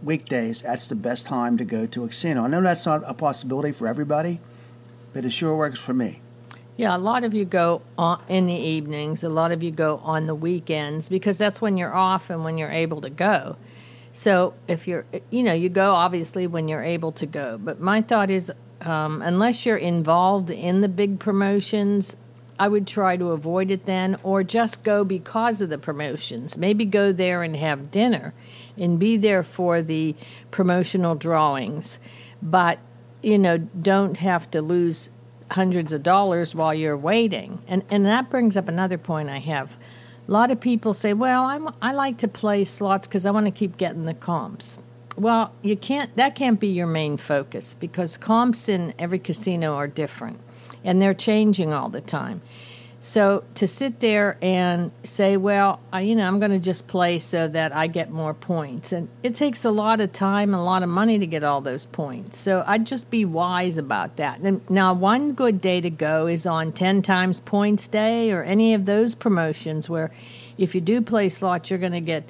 weekdays 0.02 0.60
that's 0.60 0.86
the 0.86 0.94
best 0.94 1.24
time 1.24 1.56
to 1.56 1.64
go 1.64 1.86
to 1.86 2.04
a 2.04 2.08
casino 2.08 2.44
i 2.44 2.46
know 2.46 2.60
that's 2.60 2.84
not 2.84 3.02
a 3.06 3.14
possibility 3.14 3.72
for 3.72 3.88
everybody 3.88 4.38
but 5.14 5.24
it 5.24 5.30
sure 5.30 5.56
works 5.56 5.78
for 5.78 5.94
me 5.94 6.20
yeah, 6.76 6.96
a 6.96 6.98
lot 6.98 7.24
of 7.24 7.34
you 7.34 7.44
go 7.44 7.82
on, 7.96 8.20
in 8.28 8.46
the 8.46 8.54
evenings. 8.54 9.22
A 9.22 9.28
lot 9.28 9.52
of 9.52 9.62
you 9.62 9.70
go 9.70 9.98
on 9.98 10.26
the 10.26 10.34
weekends 10.34 11.08
because 11.08 11.38
that's 11.38 11.60
when 11.60 11.76
you're 11.76 11.94
off 11.94 12.30
and 12.30 12.44
when 12.44 12.58
you're 12.58 12.70
able 12.70 13.00
to 13.00 13.10
go. 13.10 13.56
So 14.12 14.54
if 14.68 14.88
you're, 14.88 15.04
you 15.30 15.42
know, 15.42 15.52
you 15.52 15.68
go 15.68 15.92
obviously 15.92 16.46
when 16.46 16.68
you're 16.68 16.82
able 16.82 17.12
to 17.12 17.26
go. 17.26 17.58
But 17.58 17.80
my 17.80 18.00
thought 18.00 18.30
is, 18.30 18.50
um, 18.80 19.22
unless 19.22 19.64
you're 19.64 19.76
involved 19.76 20.50
in 20.50 20.80
the 20.80 20.88
big 20.88 21.18
promotions, 21.18 22.16
I 22.58 22.68
would 22.68 22.86
try 22.86 23.16
to 23.16 23.30
avoid 23.30 23.70
it 23.70 23.86
then, 23.86 24.16
or 24.22 24.44
just 24.44 24.84
go 24.84 25.04
because 25.04 25.60
of 25.60 25.70
the 25.70 25.78
promotions. 25.78 26.56
Maybe 26.56 26.84
go 26.84 27.12
there 27.12 27.42
and 27.42 27.56
have 27.56 27.90
dinner, 27.90 28.32
and 28.78 28.98
be 28.98 29.16
there 29.16 29.42
for 29.42 29.82
the 29.82 30.14
promotional 30.52 31.16
drawings. 31.16 31.98
But 32.42 32.78
you 33.22 33.38
know, 33.38 33.58
don't 33.58 34.16
have 34.18 34.50
to 34.52 34.62
lose 34.62 35.10
hundreds 35.50 35.92
of 35.92 36.02
dollars 36.02 36.54
while 36.54 36.74
you're 36.74 36.96
waiting. 36.96 37.58
And 37.68 37.84
and 37.90 38.04
that 38.06 38.30
brings 38.30 38.56
up 38.56 38.68
another 38.68 38.98
point 38.98 39.28
I 39.28 39.38
have. 39.38 39.76
A 40.26 40.32
lot 40.32 40.50
of 40.50 40.58
people 40.60 40.94
say, 40.94 41.12
"Well, 41.12 41.42
I'm, 41.44 41.68
I 41.82 41.92
like 41.92 42.16
to 42.18 42.28
play 42.28 42.64
slots 42.64 43.06
because 43.06 43.26
I 43.26 43.30
want 43.30 43.46
to 43.46 43.52
keep 43.52 43.76
getting 43.76 44.06
the 44.06 44.14
comps." 44.14 44.78
Well, 45.16 45.52
you 45.62 45.76
can't. 45.76 46.14
That 46.16 46.34
can't 46.34 46.58
be 46.58 46.68
your 46.68 46.86
main 46.86 47.16
focus 47.16 47.74
because 47.74 48.16
comps 48.16 48.68
in 48.68 48.94
every 48.98 49.18
casino 49.18 49.74
are 49.74 49.86
different, 49.86 50.40
and 50.82 51.00
they're 51.00 51.14
changing 51.14 51.72
all 51.72 51.88
the 51.88 52.00
time. 52.00 52.40
So 53.04 53.44
to 53.56 53.68
sit 53.68 54.00
there 54.00 54.38
and 54.40 54.90
say, 55.02 55.36
well, 55.36 55.78
I, 55.92 56.00
you 56.00 56.16
know, 56.16 56.26
I'm 56.26 56.38
going 56.38 56.52
to 56.52 56.58
just 56.58 56.86
play 56.86 57.18
so 57.18 57.46
that 57.48 57.70
I 57.76 57.86
get 57.86 58.10
more 58.10 58.32
points, 58.32 58.92
and 58.92 59.10
it 59.22 59.36
takes 59.36 59.66
a 59.66 59.70
lot 59.70 60.00
of 60.00 60.14
time 60.14 60.54
and 60.54 60.58
a 60.58 60.62
lot 60.64 60.82
of 60.82 60.88
money 60.88 61.18
to 61.18 61.26
get 61.26 61.44
all 61.44 61.60
those 61.60 61.84
points. 61.84 62.38
So 62.38 62.64
I'd 62.66 62.86
just 62.86 63.10
be 63.10 63.26
wise 63.26 63.76
about 63.76 64.16
that. 64.16 64.40
Now, 64.70 64.94
one 64.94 65.34
good 65.34 65.60
day 65.60 65.82
to 65.82 65.90
go 65.90 66.26
is 66.26 66.46
on 66.46 66.72
10 66.72 67.02
times 67.02 67.40
points 67.40 67.88
day 67.88 68.32
or 68.32 68.42
any 68.42 68.72
of 68.72 68.86
those 68.86 69.14
promotions 69.14 69.90
where 69.90 70.10
if 70.56 70.74
you 70.74 70.80
do 70.80 71.02
play 71.02 71.28
slots, 71.28 71.68
you're 71.68 71.78
going 71.78 71.92
to 71.92 72.00
get 72.00 72.24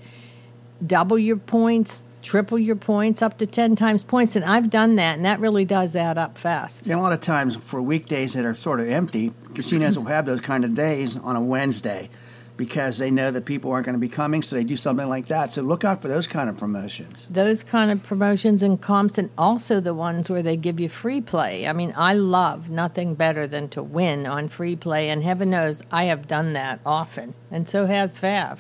double 0.85 1.21
your 1.21 1.37
points, 1.37 2.03
triple 2.25 2.59
your 2.59 2.75
points, 2.75 3.23
up 3.23 3.39
to 3.39 3.47
10 3.47 3.77
times 3.77 4.03
points. 4.03 4.35
And 4.35 4.45
I've 4.45 4.71
done 4.71 4.97
that, 4.97 5.17
and 5.17 5.25
that 5.25 5.39
really 5.39 5.65
does 5.65 5.95
add 5.95 6.19
up 6.19 6.37
fast. 6.37 6.87
Yeah, 6.87 6.97
a 6.97 7.01
lot 7.01 7.13
of 7.13 7.21
times 7.21 7.55
for 7.57 7.81
weekdays 7.81 8.33
that 8.33 8.45
are 8.45 8.55
sort 8.55 8.81
of 8.81 8.89
empty, 8.89 9.33
casinos 9.55 9.97
will 9.97 10.07
have 10.07 10.27
those 10.27 10.41
kind 10.41 10.65
of 10.65 10.75
days 10.75 11.17
on 11.17 11.37
a 11.37 11.41
Wednesday 11.41 12.09
because 12.57 12.99
they 12.99 13.11
know 13.11 13.33
that 13.33 13.45
people 13.45 13.73
aren't 13.73 13.85
going 13.85 13.95
to 13.95 14.01
be 14.01 14.09
coming, 14.09 14.41
so 14.41 14.55
they 14.55 14.65
do 14.65 14.77
something 14.77 15.09
like 15.09 15.27
that. 15.27 15.53
So 15.53 15.63
look 15.63 15.85
out 15.85 16.01
for 16.01 16.09
those 16.09 16.27
kind 16.27 16.49
of 16.49 16.57
promotions. 16.57 17.27
Those 17.29 17.65
kind 17.65 17.91
of 17.91 18.03
promotions 18.03 18.63
and 18.63 18.81
comps, 18.81 19.19
and 19.19 19.29
also 19.37 19.81
the 19.81 19.95
ones 19.95 20.31
where 20.31 20.43
they 20.43 20.57
give 20.57 20.79
you 20.79 20.89
free 20.89 21.21
play. 21.21 21.67
I 21.67 21.73
mean, 21.73 21.93
I 21.97 22.15
love 22.15 22.71
nothing 22.71 23.17
better 23.17 23.47
than 23.49 23.69
to 23.71 23.83
win 23.83 24.27
on 24.27 24.49
free 24.49 24.77
play, 24.77 25.11
and 25.11 25.23
heaven 25.23 25.51
knows 25.51 25.83
I 25.91 26.05
have 26.05 26.29
done 26.29 26.53
that 26.53 26.81
often, 26.87 27.35
and 27.51 27.69
so 27.69 27.87
has 27.87 28.19
Fav, 28.19 28.59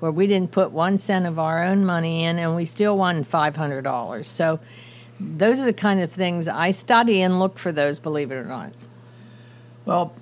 where 0.00 0.12
we 0.12 0.26
didn't 0.26 0.50
put 0.50 0.70
one 0.70 0.98
cent 0.98 1.26
of 1.26 1.38
our 1.38 1.64
own 1.64 1.84
money 1.84 2.24
in, 2.24 2.38
and 2.38 2.54
we 2.54 2.64
still 2.64 2.98
won 2.98 3.24
$500. 3.24 4.24
So 4.24 4.60
those 5.18 5.58
are 5.58 5.64
the 5.64 5.72
kind 5.72 6.00
of 6.00 6.12
things 6.12 6.48
I 6.48 6.70
study 6.70 7.22
and 7.22 7.38
look 7.38 7.58
for 7.58 7.72
those, 7.72 7.98
believe 8.00 8.30
it 8.30 8.34
or 8.34 8.44
not. 8.44 8.72
Well, 9.84 10.14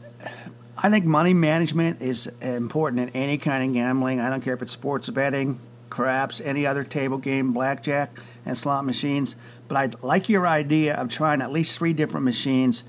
I 0.77 0.91
think 0.91 1.05
money 1.05 1.35
management 1.35 2.03
is 2.03 2.27
important 2.41 3.03
in 3.03 3.09
any 3.11 3.39
kind 3.39 3.65
of 3.65 3.73
gambling. 3.73 4.21
I 4.21 4.31
don't 4.31 4.43
care 4.43 4.55
if 4.55 4.63
it's 4.63 4.73
sports 4.73 5.09
betting, 5.09 5.59
craps, 5.91 6.41
any 6.41 6.67
other 6.67 6.85
table 6.85 7.19
game, 7.19 7.53
blackjack, 7.53 8.19
and 8.45 8.57
slot 8.57 8.85
machines. 8.85 9.37
But 9.69 9.77
I 9.77 10.07
like 10.07 10.29
your 10.29 10.47
idea 10.47 10.95
of 10.97 11.09
trying 11.09 11.41
at 11.41 11.51
least 11.51 11.79
three 11.79 11.93
different 11.93 12.25
machines, 12.25 12.85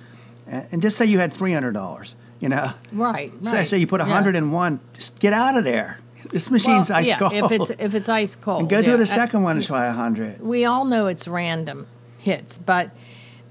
and 0.47 0.81
just 0.81 0.97
say 0.97 1.05
you 1.05 1.19
had 1.19 1.31
three 1.31 1.53
hundred 1.53 1.73
dollars. 1.73 2.15
You 2.41 2.49
know, 2.49 2.71
right? 2.91 3.31
Say, 3.43 3.51
right. 3.51 3.67
say 3.67 3.77
you 3.77 3.87
put 3.87 4.01
a 4.01 4.05
hundred 4.05 4.35
in 4.35 4.51
one. 4.51 4.79
Just 4.93 5.17
get 5.19 5.31
out 5.31 5.55
of 5.57 5.63
there. 5.63 5.99
This 6.29 6.49
machine's 6.49 6.89
well, 6.89 6.99
ice 6.99 7.07
yeah, 7.07 7.19
cold. 7.19 7.33
If 7.33 7.51
it's 7.51 7.69
if 7.79 7.95
it's 7.95 8.09
ice 8.09 8.35
cold, 8.35 8.61
and 8.61 8.69
go 8.69 8.79
yeah. 8.79 8.85
do 8.85 8.97
the 8.97 9.05
second 9.05 9.43
one 9.43 9.57
and 9.57 9.65
try 9.65 9.89
hundred. 9.89 10.41
We 10.41 10.65
all 10.65 10.85
know 10.85 11.07
it's 11.07 11.27
random 11.27 11.87
hits, 12.19 12.57
but 12.57 12.91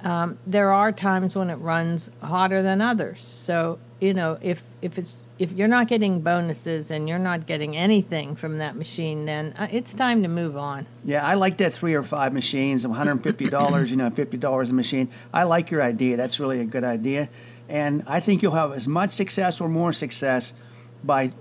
um, 0.03 0.39
there 0.47 0.73
are 0.73 0.93
times 0.93 1.37
when 1.37 1.51
it 1.51 1.57
runs 1.57 2.11
hotter 2.23 2.63
than 2.63 2.81
others. 2.81 3.23
So 3.23 3.79
you 4.01 4.15
know, 4.15 4.39
if 4.41 4.63
if 4.83 4.99
it's 4.99 5.17
if 5.39 5.53
you're 5.53 5.69
not 5.69 5.89
getting 5.89 6.21
bonuses 6.21 6.91
and 6.91 7.09
you're 7.09 7.19
not 7.19 7.47
getting 7.47 7.77
anything 7.77 8.37
from 8.37 8.59
that 8.59 8.77
machine, 8.77 9.25
then 9.25 9.53
uh, 9.59 9.67
it's 9.71 9.93
time 9.93 10.23
to 10.23 10.29
move 10.29 10.57
on. 10.57 10.87
Yeah, 11.05 11.27
I 11.27 11.35
like 11.35 11.57
that 11.59 11.75
three 11.75 11.95
or 11.95 12.05
five 12.05 12.33
machines, 12.33 12.85
$150, 12.85 13.91
you 13.91 13.97
know, 13.97 14.11
$50 14.11 14.71
a 14.71 14.73
machine. 14.73 15.09
I 15.33 15.43
like 15.43 15.71
your 15.71 15.83
idea. 15.83 16.17
That's 16.17 16.39
really 16.39 16.61
a 16.61 16.65
good 16.65 16.85
idea. 16.85 17.29
And 17.69 18.05
I 18.07 18.21
think 18.21 18.43
you'll 18.43 18.53
have 18.53 18.73
as 18.73 18.87
much 18.87 19.11
success 19.11 19.61
or 19.61 19.69
more 19.69 19.93
success 19.93 20.55
by 21.03 21.33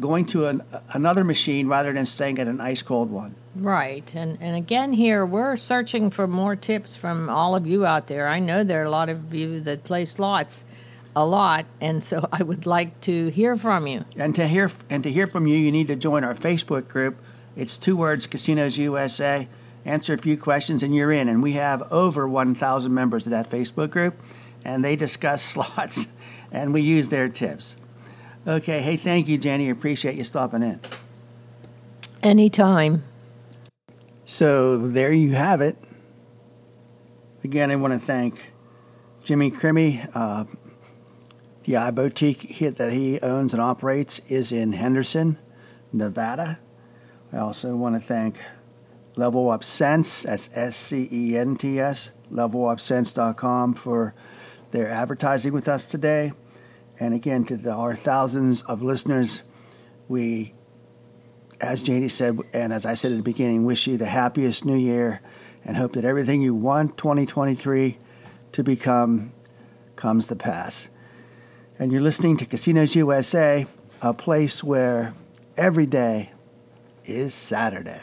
going 0.00 0.26
to 0.26 0.46
an, 0.46 0.62
another 0.92 1.24
machine 1.24 1.68
rather 1.68 1.92
than 1.92 2.06
staying 2.06 2.38
at 2.38 2.46
an 2.46 2.60
ice 2.60 2.82
cold 2.82 3.10
one. 3.10 3.34
Right. 3.56 4.14
And 4.14 4.38
and 4.40 4.56
again 4.56 4.92
here 4.92 5.26
we're 5.26 5.56
searching 5.56 6.10
for 6.10 6.26
more 6.26 6.54
tips 6.54 6.94
from 6.94 7.28
all 7.28 7.56
of 7.56 7.66
you 7.66 7.84
out 7.84 8.06
there. 8.06 8.28
I 8.28 8.38
know 8.38 8.62
there 8.62 8.80
are 8.82 8.86
a 8.86 8.90
lot 8.90 9.08
of 9.08 9.34
you 9.34 9.60
that 9.60 9.84
play 9.84 10.04
slots 10.04 10.64
a 11.16 11.26
lot 11.26 11.66
and 11.80 12.02
so 12.02 12.28
I 12.32 12.42
would 12.42 12.66
like 12.66 13.00
to 13.02 13.28
hear 13.28 13.56
from 13.56 13.86
you. 13.86 14.04
And 14.16 14.34
to 14.36 14.46
hear 14.46 14.70
and 14.90 15.02
to 15.02 15.10
hear 15.10 15.26
from 15.26 15.46
you, 15.46 15.56
you 15.56 15.72
need 15.72 15.88
to 15.88 15.96
join 15.96 16.24
our 16.24 16.34
Facebook 16.34 16.88
group. 16.88 17.16
It's 17.56 17.78
two 17.78 17.96
words 17.96 18.26
Casinos 18.26 18.78
USA. 18.78 19.48
Answer 19.84 20.14
a 20.14 20.18
few 20.18 20.36
questions 20.36 20.82
and 20.82 20.94
you're 20.94 21.12
in 21.12 21.28
and 21.28 21.42
we 21.42 21.52
have 21.54 21.92
over 21.92 22.28
1,000 22.28 22.92
members 22.92 23.26
of 23.26 23.30
that 23.30 23.48
Facebook 23.48 23.90
group 23.90 24.14
and 24.64 24.84
they 24.84 24.96
discuss 24.96 25.42
slots 25.54 26.06
and 26.52 26.72
we 26.72 26.82
use 26.82 27.08
their 27.08 27.28
tips. 27.28 27.76
Okay, 28.46 28.80
hey, 28.80 28.96
thank 28.96 29.28
you, 29.28 29.36
Jenny. 29.36 29.70
Appreciate 29.70 30.16
you 30.16 30.24
stopping 30.24 30.62
in. 30.62 30.80
Anytime. 32.22 33.02
So 34.24 34.78
there 34.78 35.12
you 35.12 35.32
have 35.32 35.60
it. 35.60 35.76
Again, 37.44 37.70
I 37.70 37.76
want 37.76 37.94
to 37.94 37.98
thank 37.98 38.52
Jimmy 39.24 39.50
Crimmy. 39.50 40.08
Uh, 40.14 40.44
the 41.64 41.74
iBoutique 41.74 42.40
hit 42.40 42.76
that 42.76 42.92
he 42.92 43.20
owns 43.20 43.52
and 43.52 43.62
operates 43.62 44.20
is 44.28 44.52
in 44.52 44.72
Henderson, 44.72 45.38
Nevada. 45.92 46.58
I 47.32 47.38
also 47.38 47.76
want 47.76 47.94
to 47.94 48.00
thank 48.00 48.40
Level 49.16 49.50
Up 49.50 49.62
Scents, 49.62 50.22
that's 50.22 50.48
S 50.54 50.76
C 50.76 51.08
E 51.12 51.36
N 51.36 51.56
T 51.56 51.78
S, 51.78 52.12
levelupscents.com 52.32 53.74
for 53.74 54.14
their 54.70 54.88
advertising 54.88 55.52
with 55.52 55.68
us 55.68 55.86
today. 55.86 56.32
And 57.00 57.14
again, 57.14 57.44
to 57.46 57.56
the, 57.56 57.72
our 57.72 57.94
thousands 57.94 58.62
of 58.62 58.82
listeners, 58.82 59.42
we, 60.08 60.54
as 61.60 61.82
Janie 61.82 62.08
said, 62.08 62.38
and 62.52 62.72
as 62.72 62.86
I 62.86 62.94
said 62.94 63.12
at 63.12 63.16
the 63.16 63.22
beginning, 63.22 63.64
wish 63.64 63.86
you 63.86 63.96
the 63.96 64.06
happiest 64.06 64.64
new 64.64 64.76
year 64.76 65.20
and 65.64 65.76
hope 65.76 65.92
that 65.92 66.04
everything 66.04 66.42
you 66.42 66.54
want 66.54 66.96
2023 66.96 67.98
to 68.52 68.64
become 68.64 69.32
comes 69.96 70.26
to 70.28 70.36
pass. 70.36 70.88
And 71.78 71.92
you're 71.92 72.00
listening 72.00 72.36
to 72.38 72.46
Casinos 72.46 72.96
USA, 72.96 73.66
a 74.02 74.14
place 74.14 74.64
where 74.64 75.14
every 75.56 75.86
day 75.86 76.32
is 77.04 77.34
Saturday. 77.34 78.00